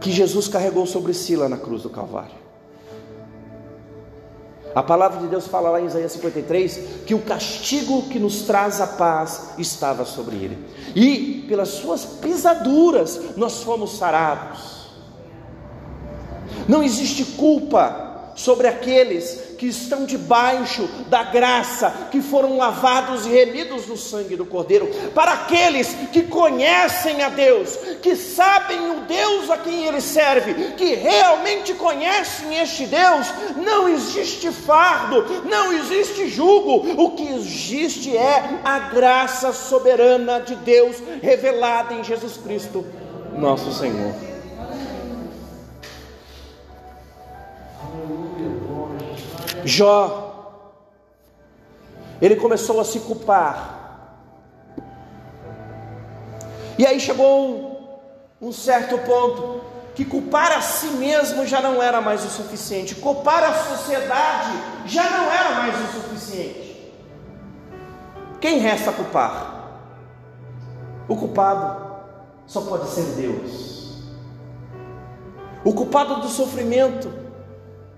[0.00, 2.48] que Jesus carregou sobre si lá na cruz do Calvário.
[4.74, 8.80] A palavra de Deus fala lá em Isaías 53 que o castigo que nos traz
[8.80, 10.58] a paz estava sobre ele,
[10.94, 14.78] e pelas suas pisaduras nós fomos sarados.
[16.68, 23.88] Não existe culpa sobre aqueles que estão debaixo da graça, que foram lavados e remidos
[23.88, 29.58] no sangue do Cordeiro, para aqueles que conhecem a Deus, que sabem o Deus a
[29.58, 37.10] quem ele serve, que realmente conhecem este Deus, não existe fardo, não existe jugo, o
[37.10, 42.86] que existe é a graça soberana de Deus revelada em Jesus Cristo,
[43.36, 44.27] nosso Senhor.
[49.68, 50.64] Jó,
[52.22, 53.76] ele começou a se culpar.
[56.78, 57.90] E aí chegou
[58.40, 59.60] um, um certo ponto
[59.94, 64.52] que culpar a si mesmo já não era mais o suficiente, culpar a sociedade
[64.86, 66.94] já não era mais o suficiente.
[68.40, 69.82] Quem resta culpar?
[71.06, 71.98] O culpado
[72.46, 73.98] só pode ser Deus.
[75.62, 77.17] O culpado do sofrimento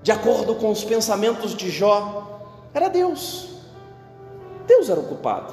[0.02, 2.40] de acordo com os pensamentos de Jó,
[2.72, 3.48] era Deus.
[4.66, 5.52] Deus era o culpado.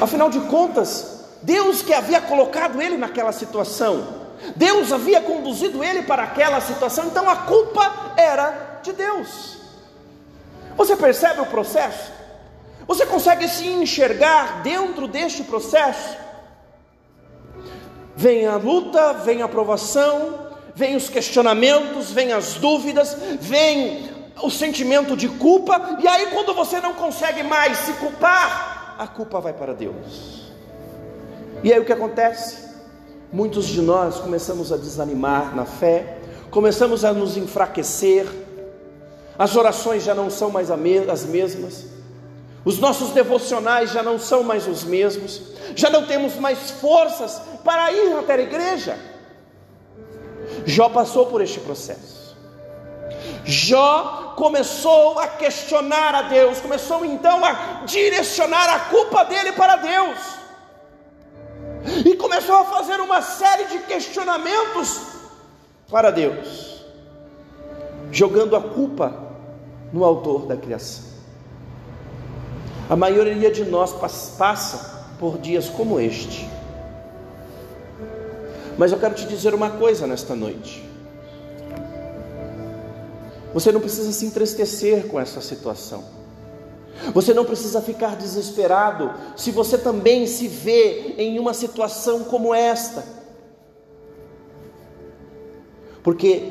[0.00, 4.06] Afinal de contas, Deus que havia colocado ele naquela situação,
[4.54, 9.58] Deus havia conduzido ele para aquela situação, então a culpa era de Deus.
[10.76, 12.12] Você percebe o processo?
[12.86, 16.16] Você consegue se enxergar dentro deste processo?
[18.14, 20.47] Vem a luta, vem a provação,
[20.78, 24.08] vem os questionamentos, vem as dúvidas, vem
[24.40, 29.40] o sentimento de culpa, e aí quando você não consegue mais se culpar, a culpa
[29.40, 30.52] vai para Deus.
[31.64, 32.68] E aí o que acontece?
[33.32, 38.28] Muitos de nós começamos a desanimar na fé, começamos a nos enfraquecer,
[39.36, 41.86] as orações já não são mais as mesmas,
[42.64, 45.42] os nossos devocionais já não são mais os mesmos,
[45.74, 49.17] já não temos mais forças para ir até a igreja.
[50.68, 52.36] Jó passou por este processo.
[53.42, 60.18] Jó começou a questionar a Deus, começou então a direcionar a culpa dele para Deus,
[62.04, 65.00] e começou a fazer uma série de questionamentos
[65.90, 66.84] para Deus,
[68.12, 69.14] jogando a culpa
[69.90, 71.04] no Autor da criação.
[72.90, 73.94] A maioria de nós
[74.36, 76.57] passa por dias como este
[78.78, 80.88] mas eu quero te dizer uma coisa nesta noite.
[83.52, 86.04] Você não precisa se entristecer com essa situação.
[87.12, 93.04] Você não precisa ficar desesperado se você também se vê em uma situação como esta.
[96.02, 96.44] Porque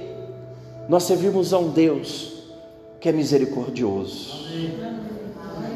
[0.89, 2.43] nós servimos a um Deus
[2.99, 4.47] que é misericordioso.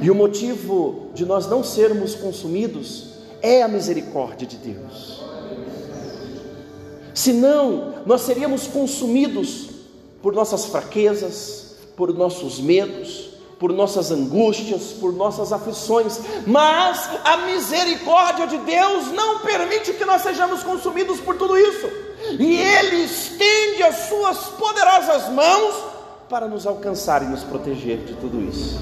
[0.02, 3.12] E o motivo de nós não sermos consumidos
[3.42, 5.21] é a misericórdia de Deus.
[7.22, 9.68] Senão, nós seríamos consumidos
[10.24, 13.30] por nossas fraquezas, por nossos medos,
[13.60, 20.24] por nossas angústias, por nossas aflições, mas a misericórdia de Deus não permite que nós
[20.24, 21.88] sejamos consumidos por tudo isso,
[22.40, 25.76] e Ele estende as Suas poderosas mãos
[26.28, 28.82] para nos alcançar e nos proteger de tudo isso.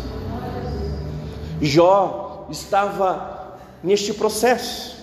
[1.62, 4.96] Jó estava neste processo,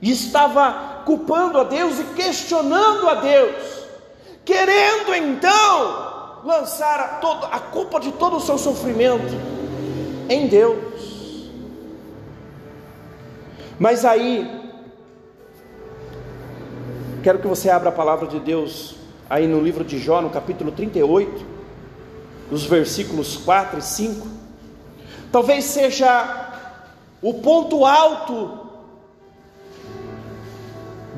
[0.00, 3.56] e estava culpando a Deus e questionando a Deus,
[4.44, 9.34] querendo então lançar a, todo, a culpa de todo o seu sofrimento
[10.28, 11.48] em Deus.
[13.78, 14.70] Mas aí,
[17.22, 18.96] quero que você abra a palavra de Deus
[19.30, 21.42] aí no livro de Jó, no capítulo 38,
[22.50, 24.26] os versículos 4 e 5.
[25.32, 26.50] Talvez seja
[27.22, 28.67] o ponto alto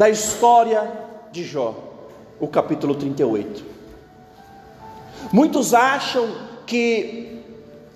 [0.00, 0.90] da história
[1.30, 1.74] de Jó,
[2.40, 3.62] o capítulo 38.
[5.30, 6.26] Muitos acham
[6.66, 7.44] que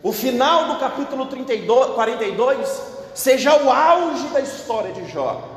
[0.03, 2.83] o final do capítulo 32, 42
[3.15, 5.49] seja o auge da história de Jó.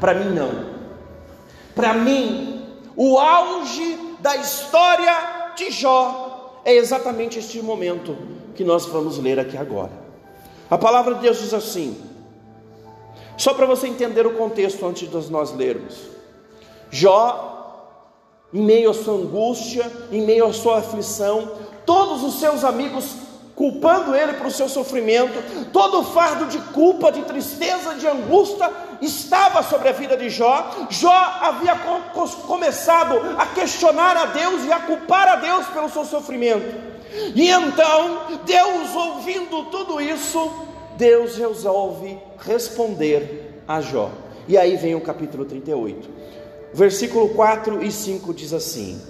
[0.00, 0.70] Para mim, não.
[1.74, 2.66] Para mim,
[2.96, 8.16] o auge da história de Jó é exatamente este momento
[8.54, 9.92] que nós vamos ler aqui agora.
[10.70, 12.07] A palavra de Deus diz assim:
[13.38, 15.94] só para você entender o contexto antes de nós lermos.
[16.90, 17.56] Jó,
[18.52, 21.52] em meio à sua angústia, em meio à sua aflição,
[21.86, 25.34] todos os seus amigos culpando ele por seu sofrimento,
[25.72, 28.70] todo o fardo de culpa, de tristeza, de angústia
[29.02, 30.70] estava sobre a vida de Jó.
[30.88, 31.74] Jó havia
[32.46, 36.72] começado a questionar a Deus e a culpar a Deus pelo seu sofrimento.
[37.34, 40.67] E então, Deus ouvindo tudo isso,
[40.98, 44.10] Deus resolve responder a Jó.
[44.48, 46.10] E aí vem o capítulo 38.
[46.74, 49.00] Versículo 4 e 5 diz assim: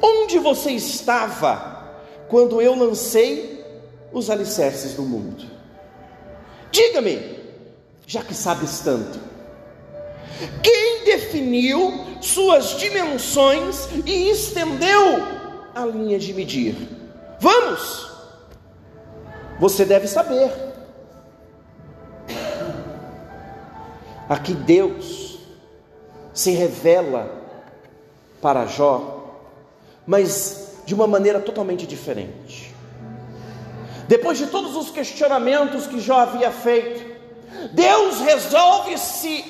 [0.00, 1.92] Onde você estava
[2.28, 3.64] quando eu lancei
[4.12, 5.44] os alicerces do mundo?
[6.70, 7.40] Diga-me,
[8.06, 9.18] já que sabes tanto,
[10.62, 15.20] quem definiu suas dimensões e estendeu
[15.74, 16.76] a linha de medir?
[17.40, 18.13] Vamos!
[19.58, 20.52] Você deve saber.
[24.28, 25.38] Aqui Deus
[26.32, 27.30] se revela
[28.40, 29.24] para Jó,
[30.06, 32.74] mas de uma maneira totalmente diferente.
[34.08, 37.14] Depois de todos os questionamentos que Jó havia feito,
[37.72, 39.44] Deus resolve se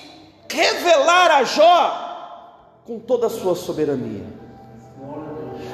[0.49, 4.25] revelar a Jó com toda a sua soberania.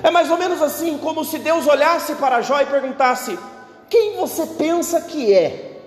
[0.03, 3.39] É mais ou menos assim como se Deus olhasse para Jó e perguntasse:
[3.91, 5.83] Quem você pensa que é?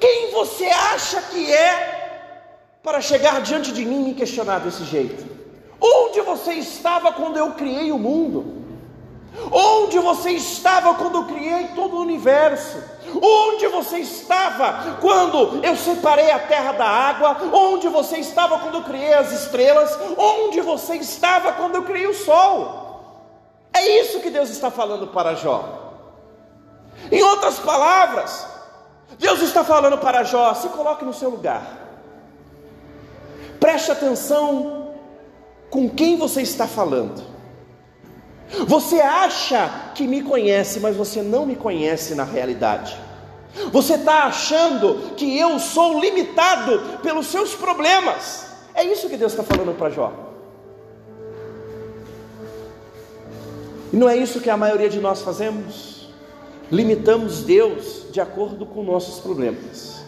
[0.00, 5.28] Quem você acha que é para chegar diante de mim e me questionar desse jeito?
[5.78, 8.58] Onde você estava quando eu criei o mundo?
[9.52, 12.82] Onde você estava quando eu criei todo o universo?
[13.22, 17.36] Onde você estava quando eu separei a terra da água?
[17.52, 19.96] Onde você estava quando eu criei as estrelas?
[20.16, 23.68] Onde você estava quando eu criei o sol?
[23.74, 25.89] É isso que Deus está falando para Jó.
[27.10, 28.46] Em outras palavras,
[29.18, 31.62] Deus está falando para Jó: se coloque no seu lugar,
[33.58, 34.94] preste atenção
[35.70, 37.22] com quem você está falando.
[38.66, 42.98] Você acha que me conhece, mas você não me conhece na realidade.
[43.72, 48.46] Você está achando que eu sou limitado pelos seus problemas.
[48.74, 50.12] É isso que Deus está falando para Jó.
[53.92, 55.89] E não é isso que a maioria de nós fazemos?
[56.70, 60.04] Limitamos Deus de acordo com nossos problemas.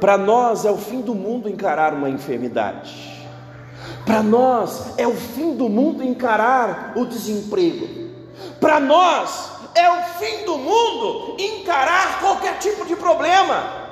[0.00, 3.12] Para nós é o fim do mundo encarar uma enfermidade.
[4.04, 8.10] Para nós é o fim do mundo encarar o desemprego.
[8.60, 13.82] Para nós é o fim do mundo encarar qualquer tipo de problema.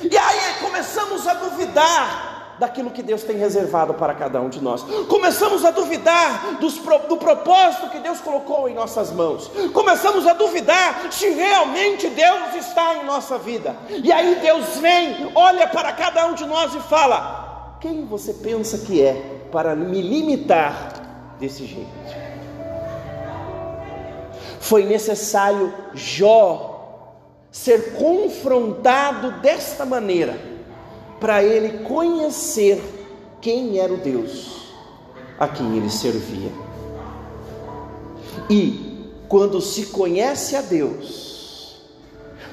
[0.00, 2.27] E aí começamos a duvidar
[2.58, 4.82] daquilo que Deus tem reservado para cada um de nós.
[5.08, 6.78] Começamos a duvidar dos,
[7.08, 9.50] do propósito que Deus colocou em nossas mãos.
[9.72, 13.76] Começamos a duvidar se realmente Deus está em nossa vida.
[14.02, 18.78] E aí Deus vem, olha para cada um de nós e fala: quem você pensa
[18.78, 21.88] que é para me limitar desse jeito?
[24.60, 26.74] Foi necessário Jó
[27.50, 30.38] ser confrontado desta maneira,
[31.20, 32.82] para ele conhecer
[33.40, 34.58] quem era o Deus
[35.38, 36.50] a quem ele servia.
[38.50, 41.80] E quando se conhece a Deus,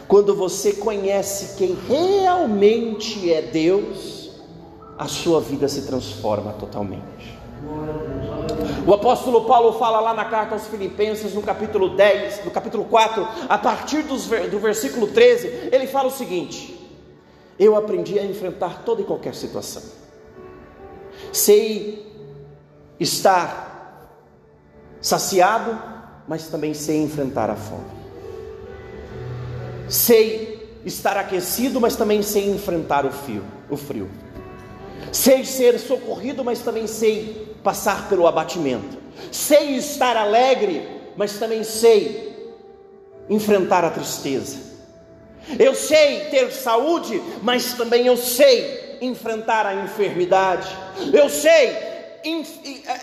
[0.08, 4.30] quando você conhece quem realmente é Deus,
[4.98, 7.36] a sua vida se transforma totalmente.
[8.86, 13.28] O apóstolo Paulo fala lá na carta aos Filipenses, no capítulo 10, no capítulo 4,
[13.50, 16.85] a partir dos, do versículo 13, ele fala o seguinte:
[17.58, 19.84] Eu aprendi a enfrentar toda e qualquer situação.
[21.32, 22.06] Sei
[23.00, 24.10] estar
[25.02, 25.80] saciado,
[26.28, 27.86] mas também sei enfrentar a fome.
[29.88, 34.10] Sei estar aquecido, mas também sei enfrentar o frio, o frio.
[35.12, 38.98] Sei ser socorrido, mas também sei passar pelo abatimento.
[39.32, 42.54] Sei estar alegre, mas também sei
[43.30, 44.75] enfrentar a tristeza.
[45.60, 50.68] Eu sei ter saúde, mas também eu sei enfrentar a enfermidade.
[51.14, 51.96] Eu sei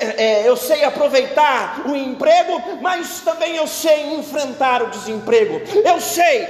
[0.00, 5.60] é, é, eu sei aproveitar o emprego, mas também eu sei enfrentar o desemprego.
[5.84, 6.42] Eu sei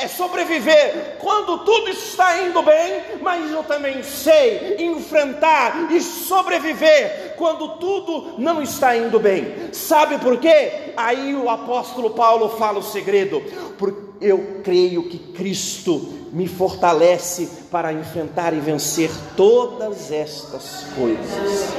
[0.00, 7.76] é, sobreviver quando tudo está indo bem, mas eu também sei enfrentar e sobreviver quando
[7.78, 9.70] tudo não está indo bem.
[9.72, 10.92] Sabe por quê?
[10.96, 13.42] Aí o apóstolo Paulo fala o segredo.
[13.76, 21.70] Porque eu creio que Cristo me fortalece para enfrentar e vencer todas estas coisas.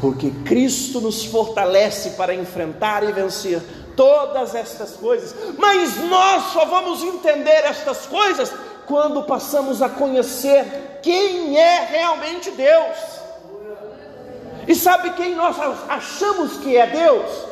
[0.00, 3.62] Porque Cristo nos fortalece para enfrentar e vencer
[3.94, 8.50] todas estas coisas, mas nós só vamos entender estas coisas
[8.86, 12.96] quando passamos a conhecer quem é realmente Deus.
[14.66, 15.56] E sabe quem nós
[15.88, 17.49] achamos que é Deus?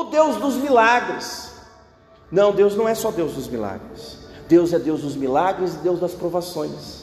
[0.00, 1.50] O Deus dos milagres.
[2.30, 4.18] Não, Deus não é só Deus dos milagres.
[4.48, 7.00] Deus é Deus dos milagres e Deus das provações.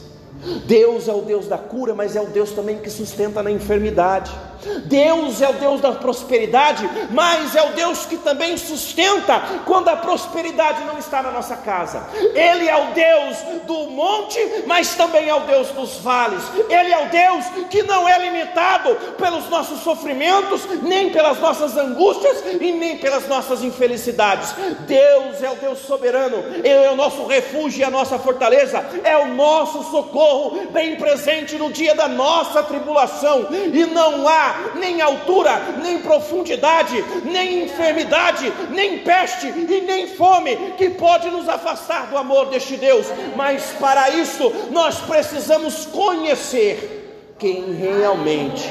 [0.66, 4.30] Deus é o Deus da cura, mas é o Deus também que sustenta na enfermidade.
[4.84, 9.96] Deus é o Deus da prosperidade, mas é o Deus que também sustenta quando a
[9.96, 12.06] prosperidade não está na nossa casa.
[12.34, 13.36] Ele é o Deus
[13.66, 16.42] do monte, mas também é o Deus dos vales.
[16.68, 22.42] Ele é o Deus que não é limitado pelos nossos sofrimentos, nem pelas nossas angústias
[22.60, 24.54] e nem pelas nossas infelicidades.
[24.80, 29.16] Deus é o Deus soberano, Ele é o nosso refúgio e a nossa fortaleza, é
[29.16, 35.60] o nosso socorro bem presente no dia da nossa tribulação, e não há nem altura,
[35.82, 42.46] nem profundidade, nem enfermidade, nem peste e nem fome que pode nos afastar do amor
[42.46, 48.68] deste Deus, mas para isso nós precisamos conhecer quem realmente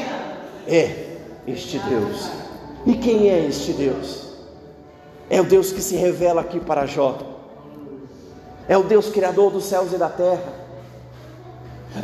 [0.67, 1.07] é
[1.47, 2.29] este Deus.
[2.85, 4.27] E quem é este Deus?
[5.29, 7.17] É o Deus que se revela aqui para Jó.
[8.67, 10.66] É o Deus criador dos céus e da terra.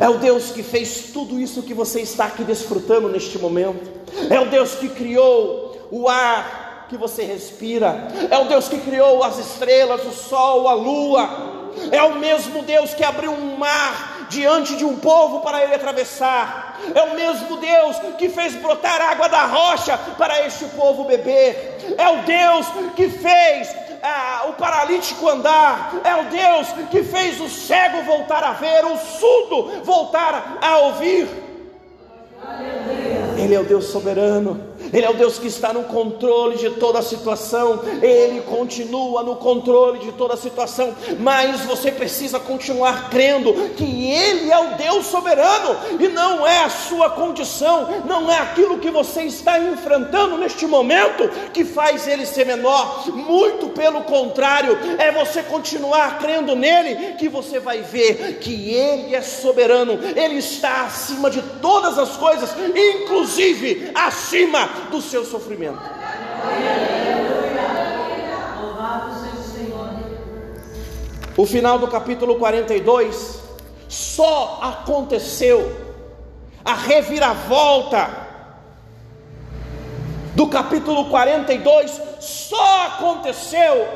[0.00, 3.90] É o Deus que fez tudo isso que você está aqui desfrutando neste momento.
[4.30, 8.08] É o Deus que criou o ar que você respira.
[8.30, 11.72] É o Deus que criou as estrelas, o sol, a lua.
[11.90, 16.80] É o mesmo Deus que abriu um mar diante de um povo para ele atravessar.
[16.94, 21.94] É o mesmo Deus que fez brotar água da rocha para este povo beber.
[21.96, 22.66] É o Deus
[22.96, 28.52] que fez ah, o paralítico andar, é o Deus que fez o cego voltar a
[28.52, 31.28] ver, o surdo voltar a ouvir.
[33.38, 34.73] Ele é o Deus soberano.
[34.94, 39.34] Ele é o Deus que está no controle de toda a situação, Ele continua no
[39.34, 45.06] controle de toda a situação, mas você precisa continuar crendo que Ele é o Deus
[45.06, 50.64] soberano e não é a sua condição, não é aquilo que você está enfrentando neste
[50.64, 57.28] momento que faz Ele ser menor, muito pelo contrário, é você continuar crendo nele que
[57.28, 63.90] você vai ver que Ele é soberano, Ele está acima de todas as coisas, inclusive
[63.92, 65.80] acima do seu sofrimento.
[71.36, 73.40] O final do capítulo 42
[73.88, 75.84] só aconteceu
[76.64, 78.24] a reviravolta
[80.34, 83.86] do capítulo 42 só aconteceu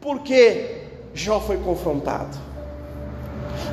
[0.00, 2.38] porque Jó foi confrontado.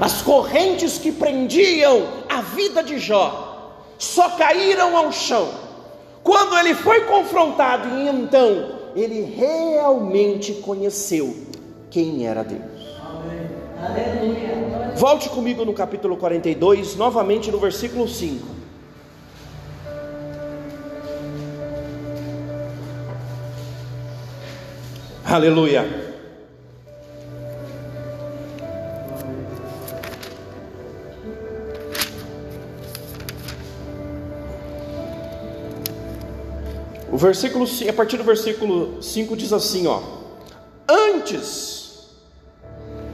[0.02, 5.68] As correntes que prendiam a vida de Jó só caíram ao chão
[6.24, 11.36] quando ele foi confrontado, e então ele realmente conheceu
[11.89, 12.61] quem era Deus.
[14.95, 18.45] Volte comigo no capítulo 42, novamente no versículo 5.
[25.26, 26.09] Aleluia.
[37.20, 40.01] Versículo, a partir do versículo 5 diz assim, ó:
[40.88, 41.80] Antes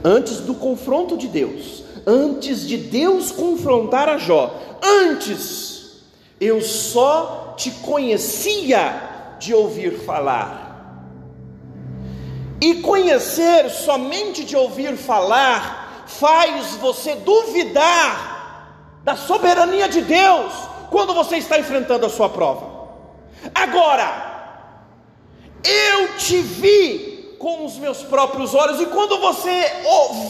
[0.06, 6.04] antes do confronto de Deus, antes de Deus confrontar a Jó, antes
[6.40, 10.64] eu só te conhecia de ouvir falar.
[12.60, 20.52] E conhecer somente de ouvir falar faz você duvidar da soberania de Deus
[20.90, 22.75] quando você está enfrentando a sua prova.
[23.54, 24.36] Agora,
[25.62, 29.72] eu te vi com os meus próprios olhos, e quando você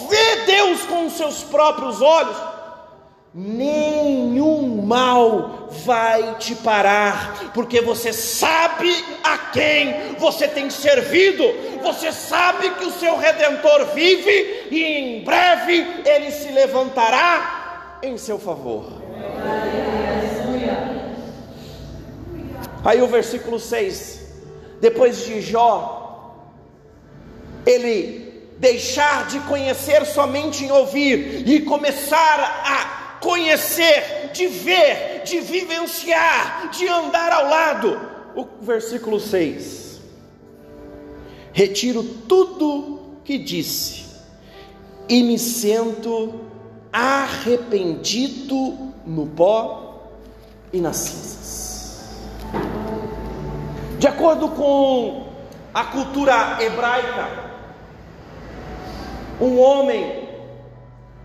[0.09, 2.36] vê Deus com os seus próprios olhos,
[3.32, 8.90] nenhum mal vai te parar, porque você sabe
[9.22, 11.44] a quem você tem servido,
[11.82, 18.38] você sabe que o seu redentor vive e em breve ele se levantará em seu
[18.38, 18.84] favor.
[22.87, 24.20] Aí o versículo 6,
[24.80, 26.41] depois de Jó,
[27.66, 36.70] ele deixar de conhecer somente em ouvir e começar a conhecer, de ver, de vivenciar,
[36.70, 38.01] de andar ao lado.
[38.37, 40.01] O versículo 6:
[41.53, 44.05] Retiro tudo que disse
[45.09, 46.41] e me sento
[46.93, 50.12] arrependido no pó
[50.72, 51.65] e nas cinzas.
[53.99, 55.32] De acordo com
[55.72, 57.47] a cultura hebraica,
[59.40, 60.28] um homem,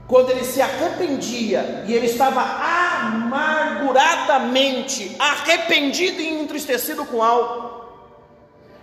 [0.07, 7.81] quando ele se arrependia e ele estava amarguradamente arrependido e entristecido com algo,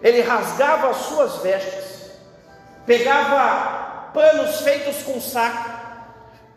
[0.03, 2.11] ele rasgava as suas vestes,
[2.87, 5.69] pegava panos feitos com saco,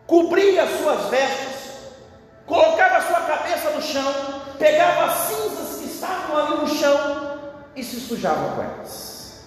[0.06, 1.72] cobria as suas vestes,
[2.46, 7.21] colocava a sua cabeça no chão pegava as cinzas que estavam ali no chão
[7.76, 9.46] e se sujava com elas.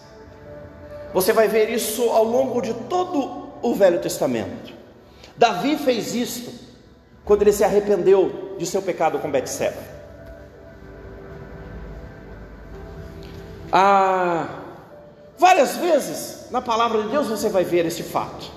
[1.12, 4.72] Você vai ver isso ao longo de todo o Velho Testamento.
[5.36, 6.52] Davi fez isto
[7.24, 9.94] quando ele se arrependeu de seu pecado com Betseba.
[13.72, 14.46] Ah,
[15.36, 18.50] várias vezes na palavra de Deus você vai ver esse fato.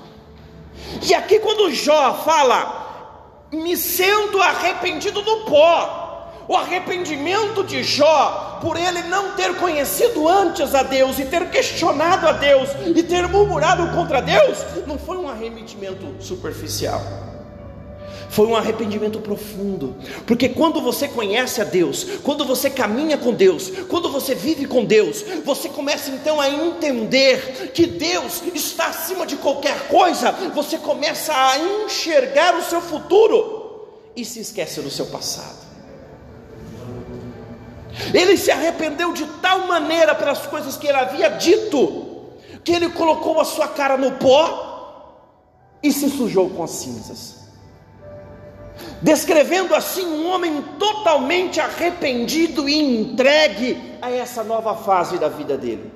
[1.01, 6.06] E aqui quando Jó fala, me sinto arrependido do pó.
[6.47, 12.27] O arrependimento de Jó, por ele não ter conhecido antes a Deus e ter questionado
[12.27, 17.01] a Deus e ter murmurado contra Deus, não foi um arrependimento superficial
[18.29, 19.95] foi um arrependimento profundo,
[20.25, 24.85] porque quando você conhece a Deus, quando você caminha com Deus, quando você vive com
[24.85, 31.33] Deus, você começa então a entender que Deus está acima de qualquer coisa, você começa
[31.33, 35.66] a enxergar o seu futuro e se esquece do seu passado.
[38.13, 42.27] Ele se arrependeu de tal maneira pelas coisas que ele havia dito,
[42.63, 47.37] que ele colocou a sua cara no pó e se sujou com as cinzas
[49.01, 55.91] descrevendo assim um homem totalmente arrependido e entregue a essa nova fase da vida dele.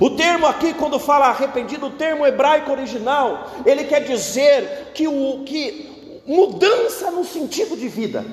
[0.00, 5.44] O termo aqui, quando fala arrependido, o termo hebraico original, ele quer dizer que o
[5.44, 8.24] que mudança no sentido de vida,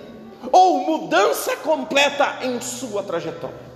[0.51, 3.71] ou mudança completa em sua trajetória.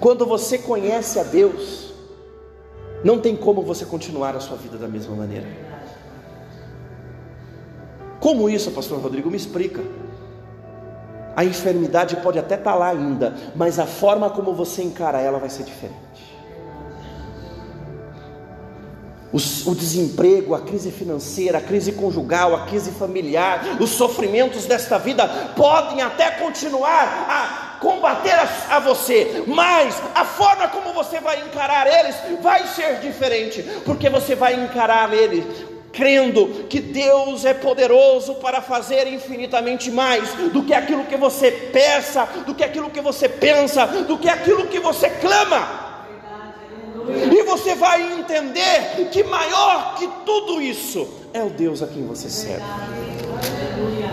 [0.00, 1.92] Quando você conhece a Deus,
[3.04, 5.46] não tem como você continuar a sua vida da mesma maneira.
[8.20, 9.30] Como isso, pastor Rodrigo?
[9.30, 9.82] Me explica.
[11.36, 15.38] A enfermidade pode até estar tá lá ainda, mas a forma como você encara ela
[15.38, 16.07] vai ser diferente.
[19.30, 25.28] O, desemprego, a crise financeira, a crise conjugal, a crise familiar, os sofrimentos desta vida
[25.54, 31.86] podem até continuar a combater a, a você, mas a forma como você vai encarar
[31.86, 35.44] eles vai ser diferente, porque você vai encarar eles
[35.92, 42.26] crendo que Deus é poderoso para fazer infinitamente mais do que aquilo que você peça,
[42.46, 45.87] do que aquilo que você pensa, do que aquilo que você clama.
[47.08, 52.28] E você vai entender que maior que tudo isso é o Deus a quem você
[52.28, 52.64] serve.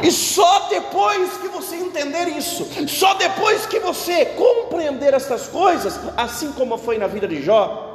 [0.04, 6.52] E só depois que você entender isso, só depois que você compreender estas coisas, assim
[6.52, 7.94] como foi na vida de Jó,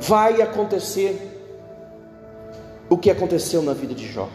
[0.00, 1.30] vai acontecer
[2.88, 4.28] o que aconteceu na vida de Jó.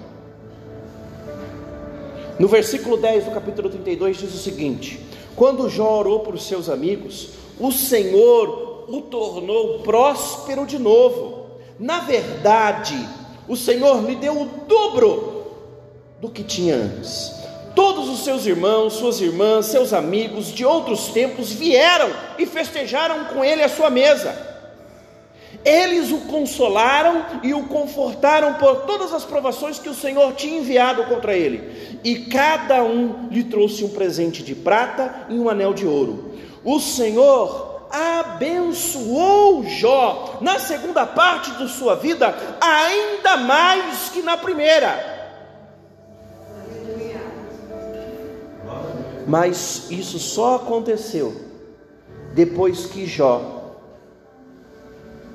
[2.39, 5.05] No versículo 10 do capítulo 32 diz o seguinte:
[5.39, 11.45] Quando Jó orou por seus amigos, o Senhor o tornou próspero de novo.
[11.79, 13.07] Na verdade,
[13.47, 15.45] o Senhor lhe deu o dobro
[16.19, 17.31] do que tinha antes.
[17.73, 23.41] Todos os seus irmãos, suas irmãs, seus amigos de outros tempos vieram e festejaram com
[23.41, 24.48] ele a sua mesa.
[25.63, 31.03] Eles o consolaram e o confortaram por todas as provações que o Senhor tinha enviado
[31.05, 31.99] contra ele.
[32.03, 36.33] E cada um lhe trouxe um presente de prata e um anel de ouro.
[36.63, 45.17] O Senhor abençoou Jó na segunda parte de sua vida, ainda mais que na primeira.
[49.27, 51.35] Mas isso só aconteceu
[52.33, 53.58] depois que Jó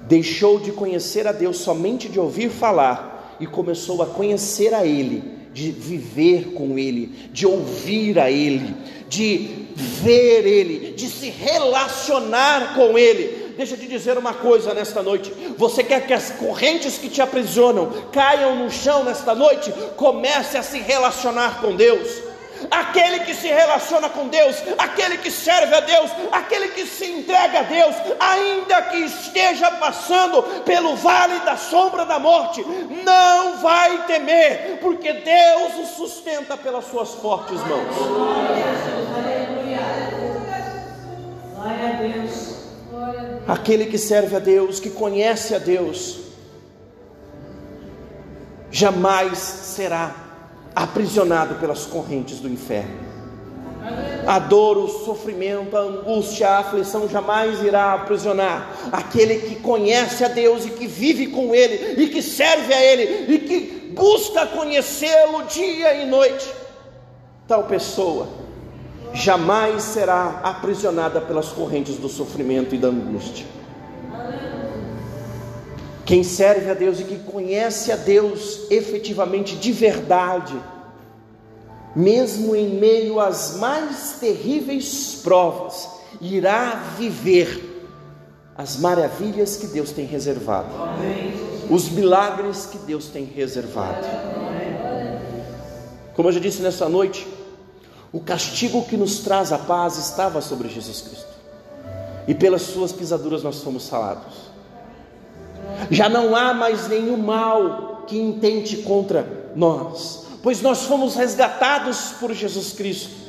[0.07, 5.23] deixou de conhecer a Deus somente de ouvir falar e começou a conhecer a Ele,
[5.53, 8.75] de viver com Ele, de ouvir a Ele,
[9.09, 13.55] de ver Ele, de se relacionar com Ele.
[13.57, 15.33] Deixa eu te dizer uma coisa nesta noite.
[15.57, 19.73] Você quer que as correntes que te aprisionam caiam no chão nesta noite?
[19.97, 22.34] Comece a se relacionar com Deus
[22.71, 27.61] aquele que se relaciona com Deus, aquele que serve a Deus, aquele que se entrega
[27.61, 32.65] a Deus, ainda que esteja passando pelo vale da sombra da morte,
[33.05, 37.95] não vai temer, porque Deus o sustenta pelas suas fortes mãos.
[43.47, 46.21] Aquele que serve a Deus, que conhece a Deus,
[48.71, 50.24] jamais será
[50.75, 53.05] aprisionado pelas correntes do inferno.
[54.27, 60.29] A dor, o sofrimento, a angústia, a aflição jamais irá aprisionar aquele que conhece a
[60.29, 65.45] Deus e que vive com Ele e que serve a Ele e que busca conhecê-lo
[65.45, 66.51] dia e noite.
[67.47, 68.27] Tal pessoa
[69.13, 73.47] jamais será aprisionada pelas correntes do sofrimento e da angústia.
[76.05, 80.55] Quem serve a Deus e que conhece a Deus efetivamente de verdade,
[81.97, 85.89] mesmo em meio às mais terríveis provas,
[86.21, 87.73] irá viver
[88.57, 90.69] as maravilhas que Deus tem reservado,
[91.71, 94.07] os milagres que Deus tem reservado.
[96.15, 97.27] Como eu já disse nessa noite,
[98.13, 101.35] o castigo que nos traz a paz estava sobre Jesus Cristo,
[102.29, 104.44] e pelas suas pisaduras nós fomos salados.
[105.91, 112.33] Já não há mais nenhum mal que intente contra nós, pois nós fomos resgatados por
[112.33, 113.25] Jesus Cristo.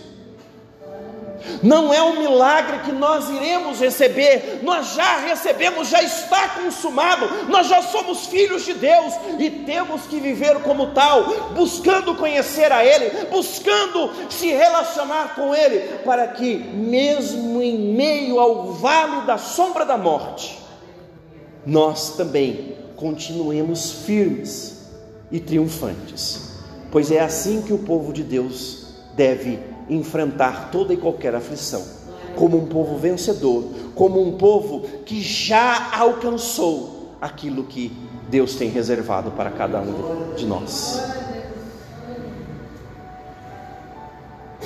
[1.61, 7.67] Não é um milagre que nós iremos receber, nós já recebemos, já está consumado, nós
[7.67, 11.23] já somos filhos de Deus e temos que viver como tal,
[11.53, 18.73] buscando conhecer a Ele, buscando se relacionar com Ele, para que, mesmo em meio ao
[18.73, 20.64] vale da sombra da morte,
[21.65, 24.85] nós também continuemos firmes
[25.31, 26.53] e triunfantes,
[26.91, 28.85] pois é assim que o povo de Deus
[29.15, 29.59] deve
[29.89, 31.83] enfrentar toda e qualquer aflição,
[32.35, 37.91] como um povo vencedor, como um povo que já alcançou aquilo que
[38.29, 41.01] Deus tem reservado para cada um de nós.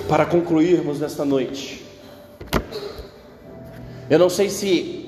[0.07, 1.85] Para concluirmos nesta noite,
[4.09, 4.98] eu não sei se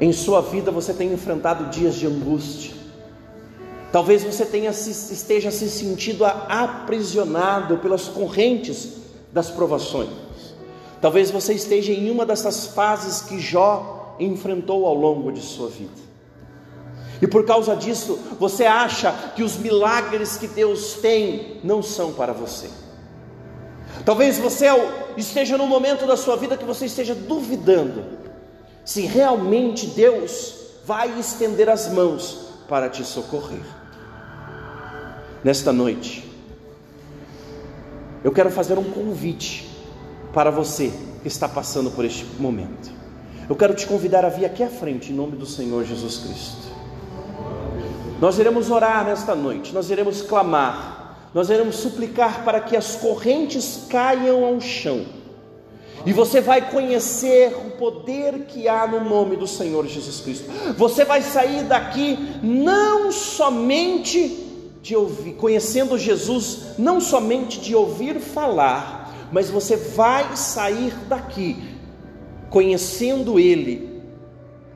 [0.00, 2.76] em sua vida você tem enfrentado dias de angústia,
[3.96, 8.92] Talvez você tenha se, esteja se sentindo aprisionado pelas correntes
[9.32, 10.10] das provações.
[11.00, 16.06] Talvez você esteja em uma dessas fases que Jó enfrentou ao longo de sua vida.
[17.22, 22.34] E por causa disso, você acha que os milagres que Deus tem não são para
[22.34, 22.68] você.
[24.04, 24.66] Talvez você
[25.16, 28.25] esteja num momento da sua vida que você esteja duvidando
[28.86, 30.54] se realmente Deus
[30.86, 33.64] vai estender as mãos para te socorrer
[35.42, 36.24] nesta noite,
[38.22, 39.68] eu quero fazer um convite
[40.32, 42.90] para você que está passando por este momento.
[43.48, 46.66] Eu quero te convidar a vir aqui à frente, em nome do Senhor Jesus Cristo.
[48.20, 53.86] Nós iremos orar nesta noite, nós iremos clamar, nós iremos suplicar para que as correntes
[53.88, 55.15] caiam ao chão.
[56.06, 60.48] E você vai conhecer o poder que há no nome do Senhor Jesus Cristo.
[60.76, 64.44] Você vai sair daqui não somente
[64.80, 71.74] de ouvir, conhecendo Jesus, não somente de ouvir falar, mas você vai sair daqui
[72.50, 74.00] conhecendo Ele,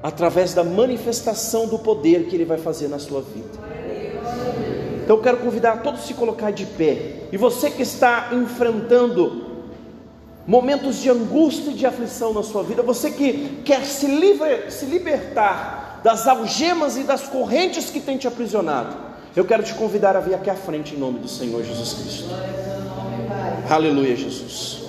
[0.02, 3.70] através da manifestação do poder que Ele vai fazer na sua vida.
[5.04, 9.49] Então eu quero convidar todos a se colocar de pé, e você que está enfrentando
[10.46, 14.86] momentos de angústia e de aflição na sua vida, você que quer se, livre, se
[14.86, 18.96] libertar das algemas e das correntes que tem te aprisionado,
[19.36, 22.30] eu quero te convidar a vir aqui à frente em nome do Senhor Jesus Cristo.
[23.68, 24.80] Aleluia, Jesus.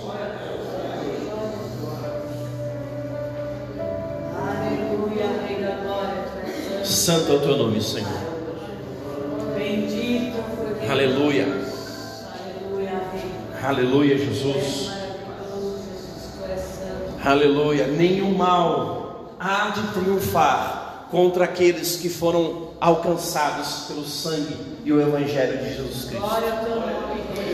[6.84, 8.10] Santo é o teu nome, Senhor.
[9.56, 10.38] Bendito.
[10.89, 11.47] Aleluia.
[13.64, 14.91] Aleluia, Jesus.
[17.24, 17.88] Aleluia.
[17.88, 25.57] Nenhum mal há de triunfar contra aqueles que foram alcançados pelo sangue e o Evangelho
[25.59, 26.26] de Jesus Cristo.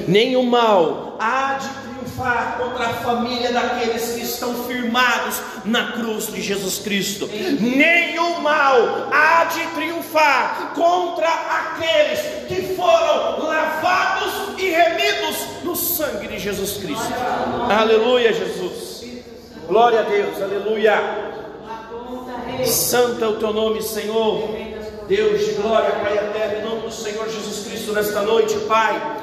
[0.08, 6.42] Nenhum mal há de triunfar contra a família daqueles que estão firmados na cruz de
[6.42, 7.28] Jesus Cristo.
[7.60, 16.40] Nenhum mal há de triunfar contra aqueles que foram lavados e remidos no sangue de
[16.40, 17.14] Jesus Cristo.
[17.70, 18.97] Aleluia, Jesus.
[19.68, 20.96] Glória a Deus, aleluia.
[22.66, 24.50] Santo é o teu nome, Senhor.
[25.10, 28.96] Deus de glória, Pai eterno, em nome do Senhor Jesus Cristo, nesta noite, Pai.